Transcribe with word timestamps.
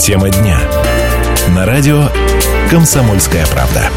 Тема 0.00 0.30
дня. 0.30 0.58
На 1.54 1.66
радио 1.66 2.08
«Комсомольская 2.70 3.46
правда». 3.46 3.90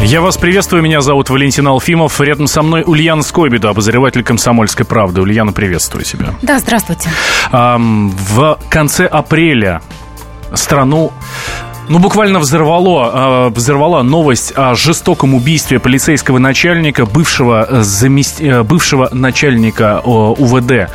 Я 0.00 0.20
вас 0.20 0.36
приветствую, 0.36 0.82
меня 0.82 1.00
зовут 1.00 1.30
Валентин 1.30 1.66
Алфимов. 1.66 2.20
Рядом 2.20 2.46
со 2.46 2.62
мной 2.62 2.82
Ульяна 2.84 3.22
Скобида, 3.22 3.70
обозреватель 3.70 4.22
«Комсомольской 4.22 4.84
правды». 4.84 5.22
Ульяна, 5.22 5.52
приветствую 5.52 6.04
тебя. 6.04 6.34
Да, 6.42 6.58
здравствуйте. 6.58 7.08
В 7.50 8.58
конце 8.68 9.06
апреля 9.06 9.80
страну 10.52 11.10
ну, 11.88 11.98
буквально 11.98 12.38
взорвало, 12.38 13.48
э, 13.48 13.50
взорвала 13.50 14.02
новость 14.02 14.52
о 14.56 14.74
жестоком 14.74 15.34
убийстве 15.34 15.78
полицейского 15.78 16.38
начальника, 16.38 17.06
бывшего, 17.06 17.66
э, 17.68 17.82
замест... 17.82 18.40
Э, 18.40 18.62
бывшего 18.62 19.08
начальника 19.12 20.00
э, 20.04 20.08
УВД 20.08 20.70
э, 20.70 20.88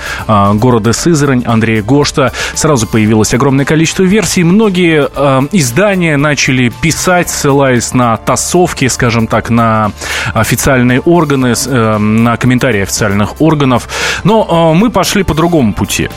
города 0.54 0.93
Сызрань 0.93 1.43
Андрея 1.45 1.83
Гошта. 1.83 2.31
Сразу 2.55 2.87
появилось 2.87 3.33
огромное 3.33 3.65
количество 3.65 4.04
версий. 4.04 4.43
Многие 4.43 5.09
издания 5.51 6.17
начали 6.17 6.69
писать, 6.69 7.29
ссылаясь 7.29 7.93
на 7.93 8.17
тасовки, 8.17 8.87
скажем 8.87 9.28
так, 9.28 9.50
на 9.50 9.92
официальные 10.33 11.01
органы, 11.01 11.53
на 11.67 12.37
комментарии 12.37 12.81
официальных 12.81 13.42
органов. 13.42 13.87
Но 14.23 14.73
мы 14.73 14.89
пошли 14.89 15.23
по 15.23 15.33
другому 15.33 15.73
пути. 15.73 16.09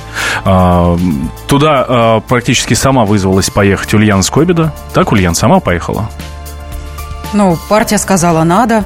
Туда 1.47 2.20
практически 2.28 2.75
сама 2.75 3.05
вызвалась 3.05 3.50
поехать 3.50 3.95
Ульяна 3.95 4.23
Скобида, 4.23 4.62
года. 4.62 4.73
Так 4.93 5.12
Ульян 5.12 5.34
сама 5.34 5.61
поехала? 5.61 6.11
Ну, 7.33 7.57
партия 7.69 7.98
сказала 7.98 8.45
«надо». 8.45 8.84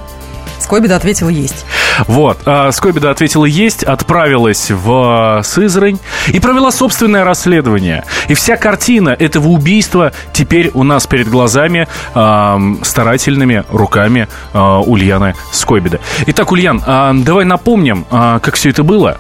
Скобида 0.59 0.97
ответила 0.97 1.29
«есть». 1.29 1.67
Вот, 2.07 2.39
а, 2.45 2.71
Скобида 2.73 3.11
ответила 3.11 3.45
«есть», 3.45 3.83
отправилась 3.83 4.71
в 4.71 5.41
Сызрань 5.43 5.99
и 6.29 6.41
провела 6.41 6.71
собственное 6.71 7.25
расследование. 7.25 8.05
И 8.29 8.35
вся 8.35 8.57
картина 8.57 9.11
этого 9.11 9.49
убийства 9.49 10.13
теперь 10.33 10.71
у 10.75 10.83
нас 10.83 11.07
перед 11.07 11.29
глазами 11.29 11.89
э, 12.15 12.59
старательными 12.83 13.65
руками 13.71 14.29
э, 14.53 14.59
Ульяны 14.59 15.35
Скобида. 15.53 16.01
Итак, 16.27 16.53
Ульян, 16.53 16.83
э, 16.87 17.13
давай 17.15 17.45
напомним, 17.45 18.07
э, 18.11 18.41
как 18.43 18.55
все 18.55 18.71
это 18.71 18.83
было. 18.83 19.19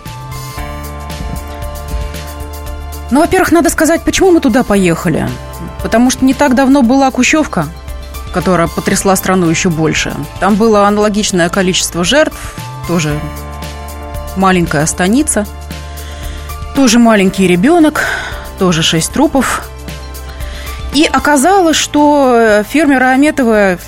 Ну, 3.10 3.20
во-первых, 3.20 3.52
надо 3.52 3.70
сказать, 3.70 4.02
почему 4.02 4.32
мы 4.32 4.40
туда 4.40 4.64
поехали. 4.64 5.28
Потому 5.86 6.10
что 6.10 6.24
не 6.24 6.34
так 6.34 6.56
давно 6.56 6.82
была 6.82 7.12
Кущевка, 7.12 7.68
которая 8.34 8.66
потрясла 8.66 9.14
страну 9.14 9.48
еще 9.48 9.68
больше. 9.68 10.12
Там 10.40 10.56
было 10.56 10.88
аналогичное 10.88 11.48
количество 11.48 12.02
жертв, 12.02 12.56
тоже 12.88 13.20
маленькая 14.34 14.84
станица, 14.86 15.46
тоже 16.74 16.98
маленький 16.98 17.46
ребенок, 17.46 18.02
тоже 18.58 18.82
шесть 18.82 19.12
трупов. 19.12 19.62
И 20.92 21.04
оказалось, 21.04 21.76
что 21.76 22.64
фермера 22.68 23.10
Аметова, 23.10 23.78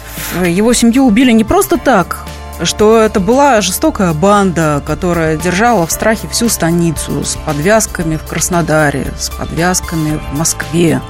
его 0.46 0.72
семью 0.74 1.04
убили 1.04 1.32
не 1.32 1.42
просто 1.42 1.78
так, 1.78 2.24
что 2.62 2.96
это 2.96 3.18
была 3.18 3.60
жестокая 3.60 4.12
банда, 4.12 4.84
которая 4.86 5.36
держала 5.36 5.84
в 5.84 5.90
страхе 5.90 6.28
всю 6.28 6.48
станицу 6.48 7.24
с 7.24 7.34
подвязками 7.44 8.14
в 8.14 8.22
Краснодаре, 8.22 9.08
с 9.18 9.30
подвязками 9.30 10.20
в 10.30 10.38
Москве 10.38 11.02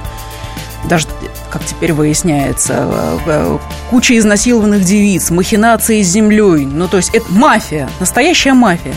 даже, 0.87 1.07
как 1.51 1.63
теперь 1.65 1.93
выясняется, 1.93 2.73
э, 2.77 3.17
э, 3.25 3.57
куча 3.89 4.17
изнасилованных 4.17 4.83
девиц, 4.83 5.29
махинации 5.29 6.01
с 6.01 6.07
землей. 6.07 6.65
Ну, 6.65 6.87
то 6.87 6.97
есть 6.97 7.09
это 7.13 7.25
мафия, 7.31 7.89
настоящая 7.99 8.53
мафия. 8.53 8.93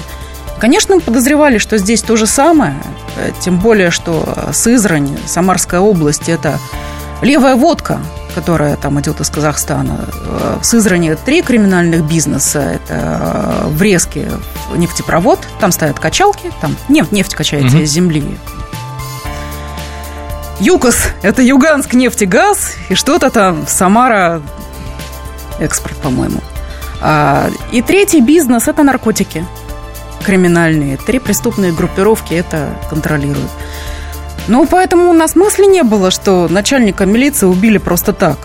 Конечно, 0.60 0.94
мы 0.94 1.00
подозревали, 1.00 1.58
что 1.58 1.76
здесь 1.78 2.02
то 2.02 2.16
же 2.16 2.26
самое, 2.26 2.76
э, 3.16 3.32
тем 3.40 3.58
более, 3.58 3.90
что 3.90 4.50
Сызрань, 4.52 5.18
Самарская 5.26 5.80
область– 5.80 6.22
это 6.28 6.58
левая 7.20 7.56
водка, 7.56 7.98
которая 8.34 8.76
там 8.76 9.00
идет 9.00 9.20
из 9.20 9.28
Казахстана. 9.28 10.08
В 10.60 10.64
Сызрани 10.64 11.14
три 11.14 11.42
криминальных 11.42 12.04
бизнеса. 12.04 12.60
Это 12.60 13.66
врезки 13.66 14.26
нефтепровод, 14.74 15.40
там 15.60 15.70
стоят 15.72 15.98
качалки, 15.98 16.50
там 16.60 16.76
нефть, 16.88 17.12
нефть 17.12 17.34
качается 17.34 17.76
угу. 17.76 17.84
из 17.84 17.90
земли. 17.90 18.38
ЮКОС– 20.60 20.96
это 21.22 21.42
Юганск 21.42 21.94
нефтегаз 21.94 22.74
и 22.88 22.94
что-то 22.94 23.30
там 23.30 23.66
Самара 23.66 24.42
экспорт, 25.58 25.96
по-моему. 25.96 26.40
А, 27.00 27.48
и 27.72 27.82
третий 27.82 28.20
бизнес– 28.20 28.68
это 28.68 28.82
наркотики 28.82 29.44
криминальные. 30.24 30.96
Три 30.98 31.18
преступные 31.18 31.72
группировки 31.72 32.34
это 32.34 32.76
контролируют. 32.88 33.50
Ну, 34.48 34.66
поэтому 34.66 35.10
у 35.10 35.12
нас 35.12 35.36
мысли 35.36 35.64
не 35.64 35.82
было, 35.82 36.10
что 36.10 36.48
начальника 36.48 37.06
милиции 37.06 37.46
убили 37.46 37.78
просто 37.78 38.12
так. 38.12 38.38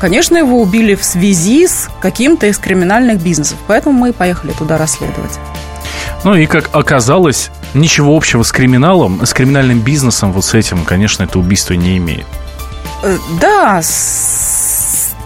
Конечно, 0.00 0.36
его 0.36 0.60
убили 0.60 0.94
в 0.94 1.04
связи 1.04 1.66
с 1.66 1.88
каким-то 2.00 2.46
из 2.46 2.58
криминальных 2.58 3.20
бизнесов. 3.20 3.58
Поэтому 3.66 3.98
мы 3.98 4.10
и 4.10 4.12
поехали 4.12 4.52
туда 4.52 4.76
расследовать. 4.76 5.38
Ну 6.24 6.34
и, 6.34 6.46
как 6.46 6.70
оказалось, 6.72 7.50
ничего 7.74 8.16
общего 8.16 8.42
с 8.42 8.52
криминалом, 8.52 9.24
с 9.24 9.32
криминальным 9.32 9.80
бизнесом 9.80 10.32
вот 10.32 10.44
с 10.44 10.54
этим, 10.54 10.84
конечно, 10.84 11.24
это 11.24 11.38
убийство 11.38 11.74
не 11.74 11.98
имеет. 11.98 12.26
Э, 13.02 13.18
да, 13.40 13.82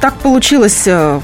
так 0.00 0.14
получилось. 0.18 0.82
Э, 0.86 1.20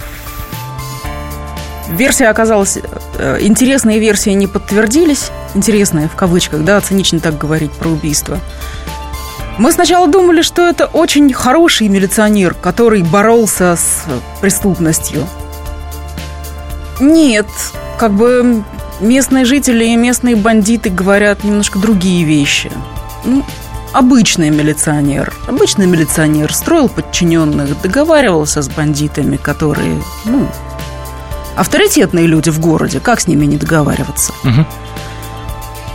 версия 1.91 2.29
оказалась... 2.29 2.79
Э, 3.19 3.39
интересные 3.41 3.99
версии 3.99 4.31
не 4.31 4.47
подтвердились. 4.47 5.31
Интересные, 5.55 6.09
в 6.09 6.15
кавычках, 6.15 6.65
да, 6.65 6.81
цинично 6.81 7.21
так 7.21 7.39
говорить 7.39 7.73
про 7.73 7.89
убийство. 7.89 8.39
Мы 9.59 9.71
сначала 9.71 10.09
думали, 10.09 10.43
что 10.43 10.67
это 10.69 10.87
очень 10.87 11.33
хороший 11.33 11.89
милиционер, 11.89 12.55
который 12.55 13.03
боролся 13.03 13.77
с 13.77 14.05
преступностью. 14.41 15.27
Нет, 17.01 17.47
как 17.99 18.13
бы 18.13 18.65
местные 19.05 19.45
жители 19.45 19.85
и 19.85 19.97
местные 19.97 20.37
бандиты 20.37 20.91
говорят 20.91 21.45
немножко 21.45 21.79
другие 21.79 22.25
вещи. 22.25 22.71
Ну, 23.25 23.45
обычный 23.93 24.51
милиционер. 24.51 25.33
Обычный 25.47 25.87
милиционер 25.87 26.53
строил 26.53 26.89
подчиненных, 26.89 27.81
договаривался 27.81 28.63
с 28.63 28.69
бандитами, 28.69 29.37
которые, 29.37 30.03
ну, 30.25 30.49
авторитетные 31.57 32.27
люди 32.27 32.51
в 32.51 32.59
городе. 32.61 33.01
Как 33.01 33.21
с 33.21 33.27
ними 33.27 33.47
не 33.47 33.57
договариваться? 33.57 34.33
Угу. 34.43 34.67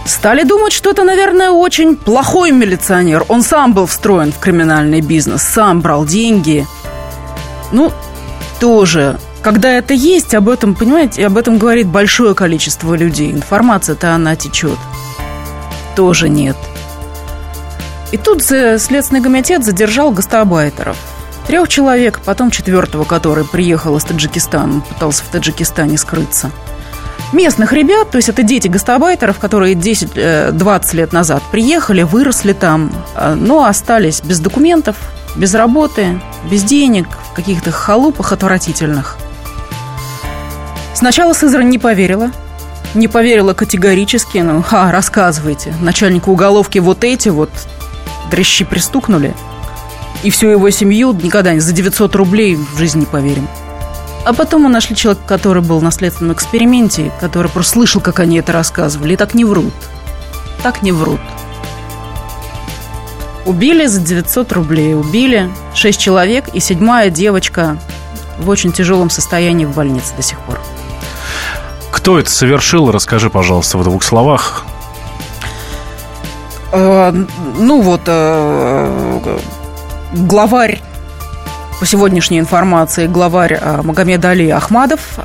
Стали 0.05 0.43
думать, 0.43 0.73
что 0.73 0.89
это, 0.89 1.03
наверное, 1.03 1.51
очень 1.51 1.95
плохой 1.95 2.51
милиционер. 2.51 3.25
Он 3.27 3.43
сам 3.43 3.73
был 3.73 3.85
встроен 3.85 4.31
в 4.31 4.39
криминальный 4.39 5.01
бизнес, 5.01 5.43
сам 5.43 5.81
брал 5.81 6.05
деньги. 6.05 6.65
Ну, 7.71 7.91
тоже 8.59 9.19
когда 9.41 9.71
это 9.71 9.93
есть, 9.93 10.33
об 10.35 10.49
этом, 10.49 10.75
понимаете, 10.75 11.25
об 11.25 11.37
этом 11.37 11.57
говорит 11.57 11.87
большое 11.87 12.35
количество 12.35 12.93
людей. 12.93 13.31
Информация-то 13.31 14.13
она 14.13 14.35
течет. 14.35 14.77
Тоже 15.95 16.29
нет. 16.29 16.57
И 18.11 18.17
тут 18.17 18.43
Следственный 18.43 19.21
комитет 19.21 19.63
задержал 19.63 20.11
гастабайтеров. 20.11 20.97
Трех 21.47 21.67
человек, 21.67 22.19
потом 22.25 22.51
четвертого, 22.51 23.05
который 23.05 23.45
приехал 23.45 23.95
из 23.97 24.03
Таджикистана, 24.03 24.81
пытался 24.81 25.23
в 25.23 25.27
Таджикистане 25.29 25.97
скрыться. 25.97 26.51
Местных 27.31 27.73
ребят, 27.73 28.09
то 28.09 28.17
есть 28.17 28.29
это 28.29 28.43
дети 28.43 28.67
гастабайтеров, 28.67 29.37
которые 29.39 29.75
10-20 29.75 30.13
э, 30.15 30.95
лет 30.97 31.13
назад 31.13 31.43
приехали, 31.51 32.01
выросли 32.01 32.53
там, 32.53 32.91
э, 33.15 33.35
но 33.35 33.65
остались 33.65 34.21
без 34.21 34.39
документов, 34.39 34.95
без 35.35 35.53
работы, 35.53 36.19
без 36.49 36.63
денег, 36.63 37.07
в 37.31 37.33
каких-то 37.35 37.71
халупах 37.71 38.31
отвратительных– 38.31 39.17
Сначала 40.93 41.33
Сызрань 41.33 41.69
не 41.69 41.79
поверила. 41.79 42.31
Не 42.93 43.07
поверила 43.07 43.53
категорически. 43.53 44.39
Ну, 44.39 44.61
ха, 44.61 44.91
рассказывайте. 44.91 45.73
Начальнику 45.81 46.31
уголовки 46.31 46.79
вот 46.79 47.03
эти 47.03 47.29
вот 47.29 47.51
дрыщи 48.31 48.65
пристукнули. 48.65 49.35
И 50.23 50.31
всю 50.31 50.47
его 50.47 50.69
семью 50.69 51.13
никогда 51.13 51.53
не 51.53 51.59
за 51.59 51.71
900 51.71 52.15
рублей 52.15 52.55
в 52.55 52.77
жизни 52.77 53.01
не 53.01 53.05
поверим. 53.05 53.47
А 54.25 54.33
потом 54.33 54.63
мы 54.63 54.69
нашли 54.69 54.95
человека, 54.95 55.25
который 55.27 55.63
был 55.63 55.81
на 55.81 55.91
следственном 55.91 56.33
эксперименте, 56.33 57.11
который 57.21 57.49
просто 57.49 57.73
слышал, 57.73 58.01
как 58.01 58.19
они 58.19 58.37
это 58.37 58.51
рассказывали, 58.51 59.13
и 59.13 59.15
так 59.15 59.33
не 59.33 59.45
врут. 59.45 59.73
Так 60.61 60.81
не 60.81 60.91
врут. 60.91 61.21
Убили 63.45 63.85
за 63.85 64.01
900 64.01 64.51
рублей. 64.51 64.93
Убили 64.93 65.49
шесть 65.73 65.99
человек, 65.99 66.49
и 66.53 66.59
седьмая 66.59 67.09
девочка 67.09 67.77
в 68.37 68.49
очень 68.49 68.71
тяжелом 68.71 69.09
состоянии 69.09 69.65
в 69.65 69.73
больнице 69.73 70.15
до 70.15 70.21
сих 70.21 70.39
пор. 70.41 70.59
Кто 71.91 72.19
это 72.19 72.29
совершил? 72.29 72.91
Расскажи, 72.91 73.29
пожалуйста, 73.29 73.77
в 73.77 73.83
двух 73.83 74.03
словах. 74.03 74.65
Э, 76.71 77.11
ну 77.57 77.81
вот, 77.81 78.01
э, 78.05 79.37
главарь 80.13 80.81
по 81.79 81.85
сегодняшней 81.85 82.39
информации 82.39 83.07
главарь 83.07 83.57
э, 83.59 83.81
Магомед 83.83 84.23
Али 84.25 84.49
Ахмадов, 84.49 85.19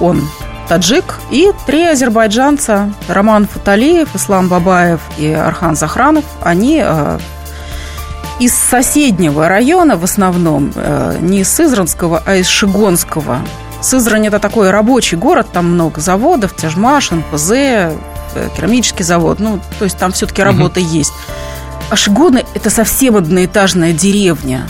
он 0.00 0.22
таджик, 0.68 1.18
и 1.30 1.52
три 1.66 1.84
азербайджанца, 1.84 2.92
Роман 3.08 3.46
Фаталиев, 3.46 4.14
Ислам 4.14 4.48
Бабаев 4.48 5.00
и 5.18 5.30
Архан 5.32 5.76
Захранов, 5.76 6.24
они 6.42 6.82
э, 6.84 7.18
из 8.40 8.54
соседнего 8.54 9.48
района 9.48 9.96
в 9.96 10.04
основном, 10.04 10.72
э, 10.74 11.18
не 11.20 11.40
из 11.40 11.52
Сызранского, 11.52 12.22
а 12.24 12.36
из 12.36 12.48
Шигонского. 12.48 13.38
Сызрань– 13.84 14.26
это 14.28 14.38
такой 14.38 14.70
рабочий 14.70 15.16
город, 15.16 15.48
там 15.52 15.74
много 15.74 16.00
заводов, 16.00 16.56
Тяжмаш, 16.56 17.10
НПЗ, 17.10 17.50
э, 17.52 17.92
керамический 18.56 19.04
завод, 19.04 19.40
ну, 19.40 19.60
то 19.78 19.84
есть 19.84 19.98
там 19.98 20.12
все-таки 20.12 20.42
работа 20.42 20.80
угу. 20.80 20.88
есть. 20.88 21.12
А 21.90 21.96
Шигоны– 21.96 22.46
это 22.54 22.70
совсем 22.70 23.16
одноэтажная 23.16 23.92
деревня. 23.92 24.66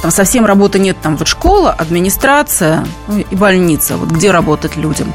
Там 0.00 0.12
совсем 0.12 0.46
работы 0.46 0.78
нет. 0.78 0.96
Там 1.02 1.16
вот 1.16 1.26
школа, 1.26 1.72
администрация 1.72 2.84
ну, 3.08 3.18
и 3.18 3.34
больница. 3.34 3.96
Вот 3.96 4.10
где 4.10 4.30
работать 4.30 4.76
людям. 4.76 5.12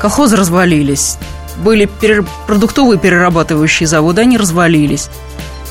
Колхозы 0.00 0.34
развалились. 0.34 1.18
Были 1.58 1.86
перер... 1.86 2.26
продуктовые 2.48 2.98
перерабатывающие 2.98 3.86
заводы, 3.86 4.22
они 4.22 4.36
развалились. 4.36 5.08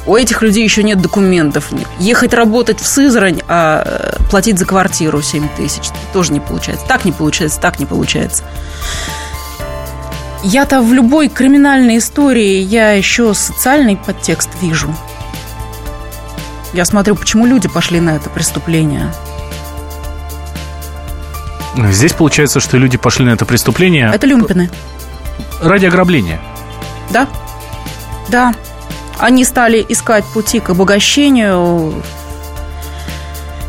У 0.06 0.15
этих 0.15 0.42
людей 0.42 0.63
еще 0.63 0.83
нет 0.83 1.00
документов. 1.00 1.69
Ехать 2.00 2.33
работать 2.33 2.80
в 2.80 2.88
Сызрань, 2.88 3.42
а 3.48 3.83
э, 3.86 4.24
платить 4.30 4.57
за 4.57 4.65
квартиру 4.65 5.21
7 5.21 5.48
тысяч 5.56 5.89
тоже 6.12 6.33
не 6.33 6.39
получается. 6.39 6.86
Так 6.88 7.06
не 7.06 7.12
получается, 7.12 7.59
так 7.59 7.80
не 7.80 7.86
получается. 7.86 8.44
Я-то 10.44 10.81
в 10.81 10.92
любой 10.92 11.30
криминальной 11.30 12.00
истории 12.00 12.62
я 12.62 12.94
еще 12.94 13.36
социальный 13.36 13.95
подтекст 13.95 14.50
вижу. 14.59 14.94
Я 16.74 16.86
смотрю, 16.86 17.15
почему 17.15 17.45
люди 17.45 17.68
пошли 17.68 18.00
на 18.00 18.15
это 18.15 18.30
преступление. 18.30 19.13
Здесь 21.92 22.13
получается, 22.13 22.59
что 22.59 22.77
люди 22.77 22.97
пошли 22.97 23.25
на 23.25 23.31
это 23.31 23.45
преступление... 23.45 24.12
Это 24.13 24.25
люмпины. 24.25 24.71
Ради 25.62 25.86
ограбления. 25.86 26.42
Да. 27.12 27.27
Да. 28.30 28.54
Они 29.21 29.45
стали 29.45 29.85
искать 29.88 30.25
пути 30.25 30.59
к 30.59 30.71
обогащению 30.71 31.94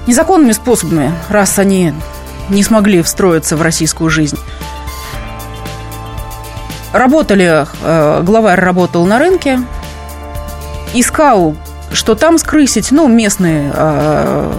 незаконными 0.07 0.53
способами, 0.53 1.13
раз 1.29 1.59
они 1.59 1.93
не 2.49 2.63
смогли 2.63 3.03
встроиться 3.03 3.57
в 3.57 3.63
российскую 3.63 4.09
жизнь. 4.09 4.39
Работали, 6.95 7.67
э, 7.83 8.23
главарь 8.23 8.61
работал 8.61 9.05
на 9.05 9.19
рынке, 9.19 9.61
искал 10.95 11.55
что 11.93 12.15
там 12.15 12.39
скрысить, 12.39 12.91
ну, 12.91 13.07
местные 13.07 13.71
э, 13.75 14.53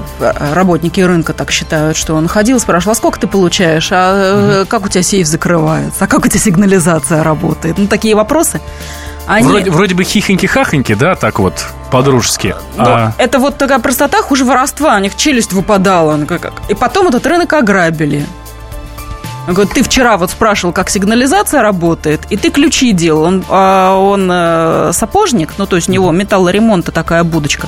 работники 0.54 1.02
рынка 1.02 1.34
так 1.34 1.50
считают, 1.50 1.98
что 1.98 2.14
он 2.14 2.28
ходил, 2.28 2.60
спрашивал, 2.60 2.92
а 2.92 2.96
сколько 2.96 3.20
ты 3.20 3.26
получаешь, 3.26 3.90
а 3.92 4.62
угу. 4.62 4.68
как 4.68 4.86
у 4.86 4.88
тебя 4.88 5.02
сейф 5.02 5.26
закрывается, 5.26 6.06
а 6.06 6.08
как 6.08 6.26
у 6.26 6.28
тебя 6.28 6.40
сигнализация 6.40 7.24
работает, 7.24 7.80
ну, 7.80 7.88
такие 7.88 8.14
вопросы. 8.14 8.62
Они... 9.26 9.48
Вроде, 9.48 9.72
вроде 9.72 9.96
бы 9.96 10.04
хихоньки-хахоньки, 10.04 10.96
да, 10.96 11.16
так 11.16 11.40
вот, 11.40 11.66
по-дружески. 11.92 12.56
А... 12.78 13.14
Это 13.18 13.40
вот 13.40 13.58
такая 13.58 13.80
простота 13.80 14.22
хуже 14.22 14.44
воровства, 14.44 14.96
у 14.96 15.00
них 15.00 15.16
челюсть 15.16 15.54
выпадала. 15.54 16.18
И 16.68 16.74
потом 16.74 17.08
этот 17.08 17.26
рынок 17.26 17.54
ограбили. 17.54 18.26
Он 19.48 19.54
говорит, 19.54 19.74
ты 19.74 19.84
вчера 19.84 20.18
вот 20.18 20.32
спрашивал, 20.32 20.74
как 20.74 20.90
сигнализация 20.90 21.62
работает, 21.62 22.22
и 22.30 22.38
ты 22.38 22.50
ключи 22.50 22.94
делал. 22.94 23.24
Он, 23.24 23.44
а, 23.50 23.98
он 23.98 24.30
э, 24.32 24.92
сапожник, 24.94 25.54
ну, 25.58 25.66
то 25.66 25.76
есть 25.76 25.90
у 25.90 25.92
него 25.92 26.12
металлоремонта 26.12 26.94
такая 26.94 27.26
будочка. 27.26 27.68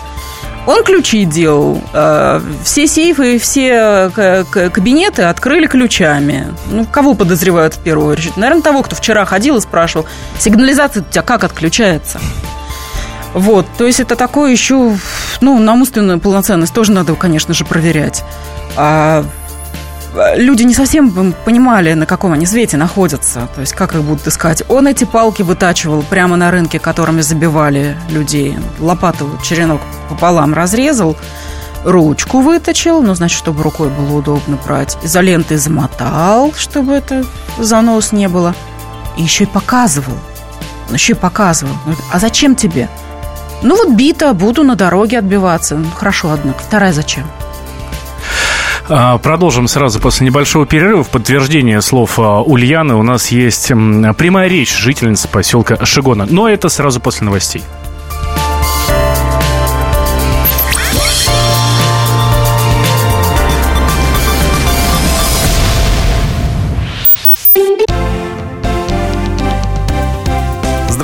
Он 0.67 0.83
ключи 0.83 1.25
делал. 1.25 1.81
Э, 1.93 2.41
все 2.63 2.87
сейфы, 2.87 3.37
все 3.37 4.09
кабинеты 4.13 5.23
открыли 5.23 5.67
ключами. 5.67 6.47
Ну, 6.71 6.85
кого 6.85 7.13
подозревают 7.13 7.75
в 7.75 7.79
первую 7.79 8.13
очередь? 8.13 8.35
Наверное, 8.37 8.63
того, 8.63 8.81
кто 8.81 8.95
вчера 8.95 9.25
ходил 9.25 9.57
и 9.57 9.61
спрашивал, 9.61 10.05
сигнализация 10.39 11.03
у 11.03 11.11
тебя 11.11 11.21
как 11.21 11.43
отключается? 11.43 12.19
Вот, 13.33 13.65
то 13.77 13.85
есть 13.85 13.99
это 13.99 14.15
такое 14.15 14.51
еще, 14.51 14.95
ну, 15.41 15.59
на 15.59 15.73
умственную 15.73 16.21
полноценность 16.21 16.73
тоже 16.73 16.93
надо, 16.93 17.13
конечно 17.15 17.53
же, 17.53 17.65
проверять. 17.65 18.23
А 18.77 19.25
люди 20.35 20.63
не 20.63 20.73
совсем 20.73 21.33
понимали, 21.45 21.93
на 21.93 22.05
каком 22.05 22.33
они 22.33 22.45
свете 22.45 22.77
находятся, 22.77 23.47
то 23.53 23.61
есть 23.61 23.73
как 23.73 23.95
их 23.95 24.03
будут 24.03 24.27
искать. 24.27 24.63
Он 24.69 24.87
эти 24.87 25.03
палки 25.03 25.41
вытачивал 25.41 26.03
прямо 26.03 26.35
на 26.35 26.51
рынке, 26.51 26.79
которыми 26.79 27.21
забивали 27.21 27.97
людей. 28.09 28.57
Лопату 28.79 29.29
черенок 29.43 29.81
пополам 30.09 30.53
разрезал, 30.53 31.15
ручку 31.83 32.39
выточил, 32.39 33.01
ну, 33.01 33.13
значит, 33.15 33.37
чтобы 33.37 33.63
рукой 33.63 33.89
было 33.89 34.17
удобно 34.17 34.57
брать. 34.65 34.97
Изолентой 35.03 35.57
замотал, 35.57 36.53
чтобы 36.53 36.93
это 36.93 37.25
занос 37.57 38.11
не 38.11 38.27
было. 38.27 38.55
И 39.17 39.23
еще 39.23 39.45
и 39.45 39.47
показывал. 39.47 40.17
Он 40.89 40.95
еще 40.95 41.13
и 41.13 41.15
показывал. 41.15 41.73
А 42.11 42.19
зачем 42.19 42.55
тебе? 42.55 42.89
Ну, 43.61 43.75
вот 43.77 43.95
бита, 43.95 44.33
буду 44.33 44.63
на 44.63 44.75
дороге 44.75 45.19
отбиваться. 45.19 45.75
Ну, 45.75 45.89
хорошо, 45.89 46.31
однако. 46.31 46.59
Вторая 46.59 46.93
зачем? 46.93 47.25
А, 48.87 49.17
продолжим 49.17 49.67
сразу 49.67 49.99
после 49.99 50.27
небольшого 50.27 50.65
перерыва. 50.65 51.03
В 51.03 51.09
подтверждение 51.09 51.81
слов 51.81 52.19
а, 52.19 52.41
Ульяны 52.41 52.95
у 52.95 53.03
нас 53.03 53.29
есть 53.29 53.67
прямая 53.67 54.47
речь 54.47 54.75
жительницы 54.75 55.27
поселка 55.27 55.83
Шигона. 55.85 56.27
Но 56.29 56.47
это 56.47 56.69
сразу 56.69 56.99
после 56.99 57.25
новостей. 57.25 57.63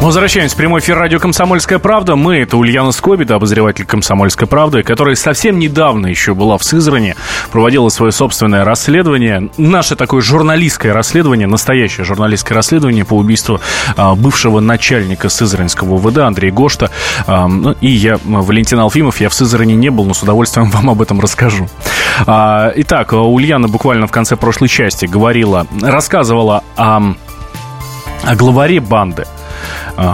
Мы 0.00 0.06
возвращаемся 0.06 0.54
в 0.54 0.56
прямой 0.56 0.80
эфир 0.80 0.96
радио 0.96 1.18
«Комсомольская 1.18 1.78
правда». 1.78 2.16
Мы, 2.16 2.38
это 2.38 2.56
Ульяна 2.56 2.90
Скобита, 2.90 3.34
обозреватель 3.34 3.84
«Комсомольской 3.84 4.48
правды», 4.48 4.82
которая 4.82 5.14
совсем 5.14 5.58
недавно 5.58 6.06
еще 6.06 6.32
была 6.32 6.56
в 6.56 6.64
Сызрани, 6.64 7.16
проводила 7.52 7.90
свое 7.90 8.10
собственное 8.10 8.64
расследование, 8.64 9.50
наше 9.58 9.96
такое 9.96 10.22
журналистское 10.22 10.94
расследование, 10.94 11.46
настоящее 11.46 12.06
журналистское 12.06 12.56
расследование 12.56 13.04
по 13.04 13.12
убийству 13.12 13.60
а, 13.94 14.14
бывшего 14.14 14.60
начальника 14.60 15.28
Сызранского 15.28 15.96
УВД 15.96 16.18
Андрея 16.18 16.50
Гошта. 16.50 16.90
А, 17.26 17.46
ну, 17.46 17.76
и 17.82 17.90
я, 17.90 18.18
Валентин 18.24 18.78
Алфимов, 18.78 19.20
я 19.20 19.28
в 19.28 19.34
Сызрани 19.34 19.74
не 19.74 19.90
был, 19.90 20.06
но 20.06 20.14
с 20.14 20.22
удовольствием 20.22 20.70
вам 20.70 20.88
об 20.88 21.02
этом 21.02 21.20
расскажу. 21.20 21.68
А, 22.26 22.72
итак, 22.74 23.12
Ульяна 23.12 23.68
буквально 23.68 24.06
в 24.06 24.10
конце 24.10 24.36
прошлой 24.36 24.68
части 24.68 25.04
говорила, 25.04 25.66
рассказывала 25.82 26.64
о, 26.78 27.02
о 28.24 28.34
главаре 28.34 28.80
банды– 28.80 29.26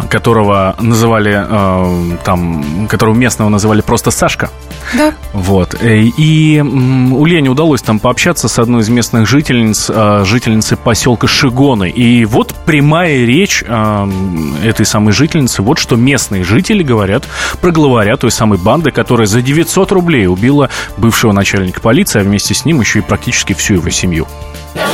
которого 0.09 0.75
называли 0.81 1.35
а, 1.37 2.17
там, 2.25 2.89
которого 2.89 3.15
местного 3.15 3.49
называли 3.49 3.83
просто 3.83 4.11
Сашка. 4.11 4.51
Да. 4.95 5.13
Вот. 5.33 5.77
Э, 5.81 5.99
и 5.99 6.61
у 6.61 7.25
Лени 7.25 7.49
удалось 7.49 7.83
там 7.83 7.99
пообщаться 7.99 8.49
с 8.49 8.59
одной 8.59 8.83
из 8.83 8.89
местных 8.89 9.29
жительниц, 9.29 9.91
а, 9.93 10.25
жительницы 10.25 10.77
поселка 10.77 11.27
Шигоны. 11.27 11.89
И 11.91 12.25
вот 12.25 12.55
прямая 12.65 13.25
речь 13.25 13.63
этой 13.63 14.87
самой 14.87 15.13
жительницы. 15.13 15.63
Вот 15.63 15.79
что 15.79 15.97
местные 15.97 16.45
жители 16.45 16.83
говорят 16.83 17.25
про 17.61 17.71
главаря 17.71 18.17
той 18.17 18.31
самой 18.31 18.59
банды, 18.59 18.91
которая 18.91 19.27
за 19.27 19.43
900 19.43 19.93
рублей 19.93 20.27
убила 20.27 20.71
бывшего 20.97 21.33
начальника 21.33 21.81
полиции, 21.81 22.21
а 22.21 22.23
вместе 22.23 22.55
с 22.55 22.65
ним 22.65 22.81
еще 22.81 23.01
и 23.01 23.03
практически 23.03 23.53
всю 23.53 23.75
его 23.75 23.91
семью. 23.91 24.27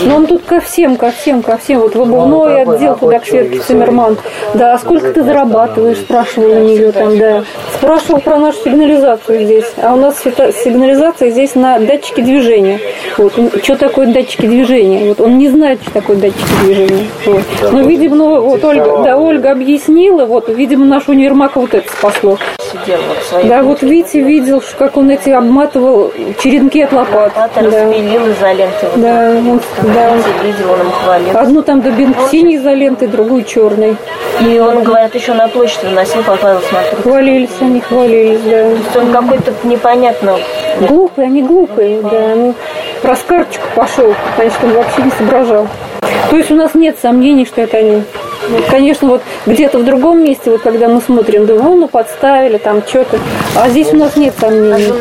Ну, 0.04 0.16
он 0.16 0.26
тут 0.26 0.44
ко 0.44 0.61
всем, 0.61 0.96
ко 0.96 1.11
всем, 1.11 1.42
ко 1.42 1.58
всем. 1.58 1.80
Вот 1.80 1.94
в 1.94 2.02
обувной 2.02 2.62
отдел, 2.62 2.96
туда 2.96 3.18
к 3.18 3.26
Сверке 3.26 3.58
Циммерман 3.58 4.16
Да, 4.54 4.75
а 4.75 4.78
сколько 4.78 5.12
ты 5.12 5.22
зарабатываешь, 5.22 5.99
спрашивал 5.99 6.64
у 6.64 6.68
нее 6.68 6.92
там, 6.92 7.18
да. 7.18 7.44
Спрашивал 7.75 8.20
про 8.20 8.38
нашу 8.38 8.58
сигнализацию 8.64 9.44
здесь. 9.44 9.64
А 9.82 9.94
у 9.94 9.96
нас 9.96 10.20
сигнализация 10.22 11.30
здесь 11.30 11.56
на 11.56 11.80
датчике 11.80 12.22
движения. 12.22 12.78
Вот. 13.18 13.32
Что 13.64 13.74
такое 13.74 14.06
датчики 14.12 14.46
движения? 14.46 15.08
Вот 15.08 15.20
он 15.20 15.38
не 15.38 15.48
знает, 15.48 15.80
что 15.82 15.90
такое 15.90 16.16
датчики 16.16 16.64
движения. 16.64 17.06
Вот. 17.26 17.42
Но, 17.72 17.80
видимо, 17.82 18.14
ну, 18.14 18.40
вот 18.42 18.62
Ольга, 18.62 19.02
да, 19.02 19.18
Ольга 19.18 19.50
объяснила, 19.50 20.24
вот, 20.24 20.48
видимо, 20.48 20.84
наш 20.84 21.08
универмаг 21.08 21.56
вот 21.56 21.74
это 21.74 21.90
спасло. 21.90 22.38
Да, 23.44 23.62
вот 23.62 23.82
Витя 23.82 24.18
видел, 24.18 24.62
как 24.78 24.96
он 24.96 25.10
эти 25.10 25.30
обматывал 25.30 26.12
черенки 26.38 26.82
от 26.82 26.92
лопат. 26.92 27.32
Лопата 27.36 27.62
да. 27.62 27.84
распилил 27.84 28.30
изолентой. 28.32 28.88
Да, 28.96 29.30
он, 29.30 29.60
да. 29.94 30.16
видел, 30.42 30.72
он 30.72 30.80
им 30.80 30.92
хвалил. 30.92 31.38
Одну 31.38 31.62
там 31.62 31.80
до 31.80 31.90
бинт 31.90 32.16
синей 32.30 32.56
изоленты, 32.56 33.06
другую 33.06 33.44
черной. 33.44 33.96
И 34.40 34.58
он, 34.58 34.82
говорят, 34.82 35.14
еще 35.14 35.34
на 35.34 35.48
площадь 35.48 35.82
выносил, 35.82 36.22
попал 36.22 36.60
смотреть. 36.60 37.02
Хвалились 37.02 37.50
они, 37.60 37.80
хвалились, 37.80 38.40
да. 38.40 38.62
То 38.62 38.70
есть 38.70 38.96
он 38.96 39.12
какой-то 39.12 39.52
непонятно. 39.64 40.38
Глупый, 40.80 41.26
они 41.26 41.42
глупые, 41.42 42.00
да. 42.02 42.34
Ну, 42.34 42.54
про 43.02 43.16
карточку 43.16 43.66
пошел, 43.74 44.14
конечно, 44.36 44.68
он 44.68 44.74
вообще 44.74 45.02
не 45.02 45.10
соображал. 45.10 45.66
То 46.30 46.37
есть 46.37 46.50
у 46.50 46.56
нас 46.56 46.75
нет 46.75 46.99
сомнений, 47.00 47.47
что 47.47 47.61
это 47.61 47.76
они. 47.78 48.02
Вот, 48.49 48.64
конечно, 48.66 49.09
вот 49.09 49.23
где-то 49.47 49.78
в 49.78 49.85
другом 49.85 50.25
месте, 50.25 50.50
вот 50.50 50.62
когда 50.62 50.88
мы 50.88 51.00
смотрим, 51.00 51.47
думаем, 51.47 51.80
ну, 51.80 51.88
подставили, 51.88 52.59
там 52.59 52.82
что-то. 52.87 53.18
А 53.54 53.68
здесь 53.68 53.92
у 53.92 53.97
нас 53.97 54.16
нет 54.16 54.35
сомнений. 54.38 54.92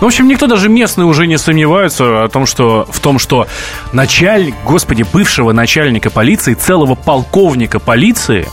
Ну, 0.00 0.04
в 0.04 0.06
общем, 0.06 0.28
никто 0.28 0.46
даже 0.46 0.68
местные 0.68 1.06
уже 1.06 1.26
не 1.26 1.38
сомневаются 1.38 2.24
о 2.24 2.28
том, 2.28 2.46
что, 2.46 2.86
в 2.88 3.00
том, 3.00 3.18
что 3.18 3.48
начальник, 3.92 4.54
господи, 4.64 5.04
бывшего 5.12 5.52
начальника 5.52 6.10
полиции, 6.10 6.54
целого 6.54 6.94
полковника 6.94 7.80
полиции 7.80 8.46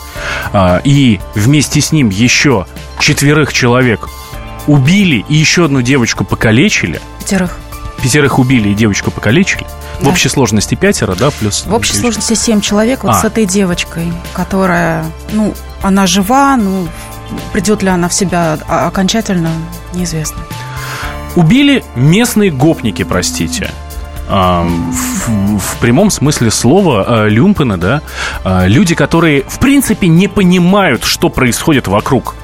а, 0.54 0.82
и 0.84 1.20
вместе 1.36 1.82
с 1.82 1.92
ним 1.92 2.10
еще 2.10 2.66
четверых 3.00 3.54
человек 3.54 4.10
убили 4.66 5.24
и 5.30 5.36
еще 5.36 5.66
одну 5.66 5.82
девочку 5.82 6.24
покалечили. 6.24 7.00
Пятерых. 7.20 7.58
Пятерых 8.06 8.38
убили 8.38 8.70
и 8.70 8.76
девочку 8.76 9.10
покалечили. 9.10 9.66
Да. 10.00 10.06
В 10.06 10.10
общей 10.10 10.30
сложности 10.30 10.76
пятеро, 10.76 11.16
да, 11.16 11.32
плюс... 11.32 11.66
В 11.66 11.74
общей 11.74 11.94
девочка. 11.94 12.22
сложности 12.22 12.34
семь 12.36 12.62
человек 12.62 13.04
вот 13.04 13.14
а. 13.14 13.22
с 13.22 13.24
этой 13.24 13.46
девочкой, 13.46 14.14
которая, 14.32 15.04
ну, 15.32 15.56
она 15.82 16.06
жива, 16.06 16.56
ну, 16.56 16.88
придет 17.52 17.82
ли 17.82 17.90
она 17.90 18.08
в 18.08 18.14
себя 18.14 18.60
окончательно, 18.68 19.50
неизвестно. 19.94 20.38
Убили 21.36 21.84
местные 21.96 22.52
гопники, 22.52 23.04
простите. 23.04 23.72
А, 24.30 24.64
в, 24.64 25.58
в 25.58 25.78
прямом 25.80 26.12
смысле 26.12 26.52
слова 26.52 27.06
а, 27.08 27.28
люмпены, 27.28 27.78
да, 27.78 28.04
а, 28.44 28.68
люди, 28.68 28.94
которые 28.94 29.42
в 29.48 29.58
принципе 29.58 30.08
не 30.08 30.28
понимают, 30.28 31.06
что 31.06 31.30
происходит 31.30 31.88
вокруг. 31.88 32.36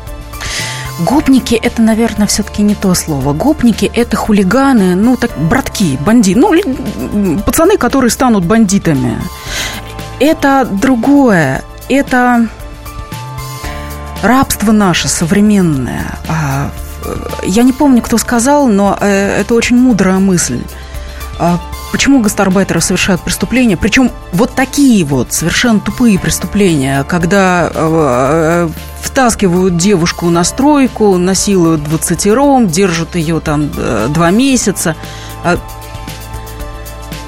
Гопники– 1.05 1.55
это, 1.63 1.81
наверное, 1.81 2.27
все-таки 2.27 2.61
не 2.61 2.75
то 2.75 2.93
слово. 2.93 3.33
Гопники– 3.33 3.91
это 3.93 4.15
хулиганы, 4.15 4.95
ну, 4.95 5.17
так, 5.17 5.31
братки, 5.37 5.97
бандиты. 6.05 6.39
Ну, 6.39 7.39
пацаны, 7.39 7.77
которые 7.77 8.11
станут 8.11 8.45
бандитами. 8.45 9.17
Это 10.19 10.67
другое. 10.69 11.63
Это 11.89 12.47
рабство 14.21 14.71
наше 14.71 15.07
современное. 15.07 16.05
Я 17.43 17.63
не 17.63 17.73
помню, 17.73 18.01
кто 18.01 18.17
сказал, 18.17 18.67
но 18.67 18.95
э, 18.99 19.41
это 19.41 19.55
очень 19.55 19.77
мудрая 19.77 20.19
мысль. 20.19 20.61
Почему 21.91 22.21
гастарбайтеры 22.21 22.81
совершают 22.81 23.21
преступления? 23.21 23.75
Причем 23.77 24.11
вот 24.31 24.53
такие 24.55 25.03
вот 25.03 25.33
совершенно 25.33 25.79
тупые 25.79 26.17
преступления, 26.17 27.03
когда 27.03 27.69
э, 27.71 27.71
э, 27.73 28.69
втаскивают 29.01 29.77
девушку 29.77 30.29
на 30.29 30.43
стройку, 30.43 31.17
насилуют 31.17 31.83
двадцатером, 31.83 32.67
держат 32.67 33.15
ее 33.15 33.39
там 33.41 33.69
два 34.09 34.31
месяца. 34.31 34.95
А 35.43 35.57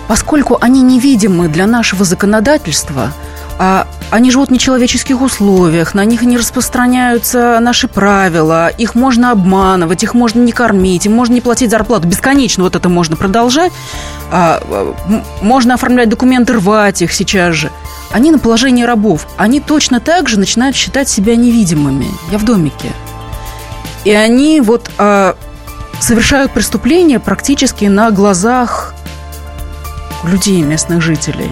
поскольку 0.08 0.58
они 0.62 0.82
невидимы 0.82 1.48
для 1.50 1.68
нашего 1.68 2.06
законодательства– 2.06 3.12
а 3.60 3.88
они 4.10 4.32
живут 4.32 4.50
в 4.50 4.52
нечеловеческих 4.52 5.22
условиях, 5.22 5.94
на 5.94 6.06
них 6.06 6.22
не 6.22 6.38
распространяются 6.38 7.60
наши 7.60 7.88
правила, 7.88 8.68
их 8.68 8.96
можно 8.96 9.32
обманывать, 9.32 10.04
их 10.04 10.14
можно 10.14 10.40
не 10.40 10.52
кормить, 10.52 11.06
им 11.06 11.14
можно 11.14 11.34
не 11.34 11.42
платить 11.42 11.72
зарплату. 11.72 12.08
Бесконечно 12.08 12.64
вот 12.64 12.76
это 12.76 12.90
можно 12.90 13.16
продолжать. 13.16 13.72
А, 14.32 14.62
можно 15.42 15.76
оформлять 15.76 16.10
документы, 16.10 16.54
рвать 16.54 17.02
их 17.02 17.14
сейчас 17.14 17.56
же. 17.56 17.72
Они 18.12 18.32
на 18.32 18.40
положении 18.40 18.84
рабов. 18.84 19.28
Они 19.38 19.60
точно 19.60 20.00
так 20.00 20.30
же 20.30 20.40
начинают 20.40 20.76
считать 20.76 21.10
себя 21.10 21.36
невидимыми. 21.36 22.08
Я 22.32 22.38
в 22.38 22.46
домике. 22.46 22.92
И 24.04 24.12
они 24.12 24.62
вот 24.62 24.92
а, 24.98 25.36
совершают 26.00 26.52
преступления 26.52 27.20
практически 27.20 27.86
на 27.86 28.12
глазах 28.12 28.94
людей, 30.24 30.62
местных 30.62 31.02
жителей. 31.02 31.52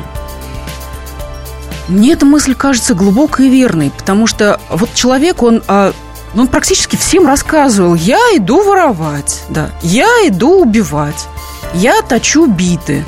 Мне 1.91 2.13
эта 2.13 2.25
мысль 2.25 2.55
кажется 2.55 2.93
глубокой 2.93 3.47
и 3.47 3.49
верной, 3.49 3.91
потому 3.91 4.25
что 4.25 4.61
вот 4.69 4.93
человек, 4.93 5.43
он, 5.43 5.61
а, 5.67 5.91
он 6.33 6.47
практически 6.47 6.95
всем 6.95 7.27
рассказывал, 7.27 7.95
я 7.95 8.17
иду 8.33 8.63
воровать, 8.63 9.43
да, 9.49 9.71
я 9.81 10.07
иду 10.25 10.61
убивать, 10.61 11.27
я 11.73 12.01
точу 12.01 12.45
биты. 12.45 13.03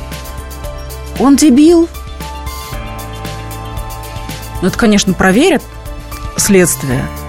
Он 1.18 1.38
дебил. 1.38 1.88
Ну, 4.62 4.68
это, 4.68 4.78
конечно, 4.78 5.14
проверят 5.14 5.64
следствие– 6.36 7.08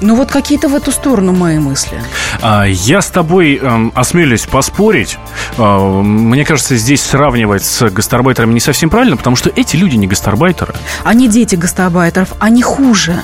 ну 0.00 0.14
вот 0.14 0.30
какие-то 0.30 0.68
в 0.68 0.74
эту 0.74 0.92
сторону 0.92 1.32
мои 1.32 1.58
мысли. 1.58 2.02
А, 2.40 2.64
я 2.64 3.00
с 3.00 3.08
тобой 3.08 3.58
э, 3.60 3.90
осмелюсь 3.94 4.46
поспорить. 4.46 5.18
Э, 5.56 5.78
мне 6.02 6.44
кажется, 6.44 6.76
здесь 6.76 7.02
сравнивать 7.02 7.64
с 7.64 7.88
гастарбайтерами 7.90 8.52
не 8.52 8.60
совсем 8.60 8.90
правильно, 8.90 9.16
потому 9.16 9.36
что 9.36 9.50
эти 9.54 9.76
люди 9.76 9.96
не 9.96 10.06
гастарбайтеры. 10.06 10.74
Они 11.04 11.28
дети 11.28 11.56
гастарбайтеров, 11.56 12.34
они 12.38 12.62
хуже. 12.62 13.20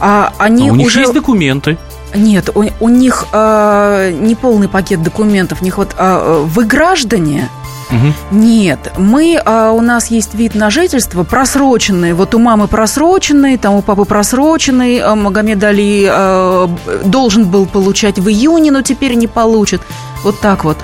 А, 0.00 0.32
они 0.38 0.68
а 0.68 0.72
у 0.72 0.76
них 0.76 0.86
уже... 0.88 1.00
есть 1.00 1.14
документы. 1.14 1.78
Нет, 2.14 2.48
у, 2.54 2.64
у 2.80 2.88
них 2.88 3.26
э, 3.32 4.12
не 4.18 4.34
полный 4.34 4.68
пакет 4.68 5.02
документов. 5.02 5.60
У 5.60 5.64
них 5.64 5.76
вот 5.76 5.94
э, 5.96 6.44
вы 6.46 6.64
граждане, 6.64 7.48
Угу. 7.90 8.38
Нет, 8.38 8.92
мы, 8.98 9.40
а, 9.42 9.72
у 9.72 9.80
нас 9.80 10.08
есть 10.08 10.34
вид 10.34 10.54
на 10.54 10.70
жительство 10.70 11.24
просроченный. 11.24 12.12
Вот 12.12 12.34
у 12.34 12.38
мамы 12.38 12.68
просроченный, 12.68 13.56
там 13.56 13.74
у 13.74 13.82
папы 13.82 14.04
просроченный. 14.04 14.98
А, 14.98 15.14
Магомед 15.14 15.62
Али 15.64 16.06
а, 16.10 16.70
должен 17.04 17.46
был 17.46 17.66
получать 17.66 18.18
в 18.18 18.28
июне, 18.28 18.70
но 18.70 18.82
теперь 18.82 19.14
не 19.14 19.26
получит. 19.26 19.80
Вот 20.22 20.38
так 20.40 20.64
вот. 20.64 20.76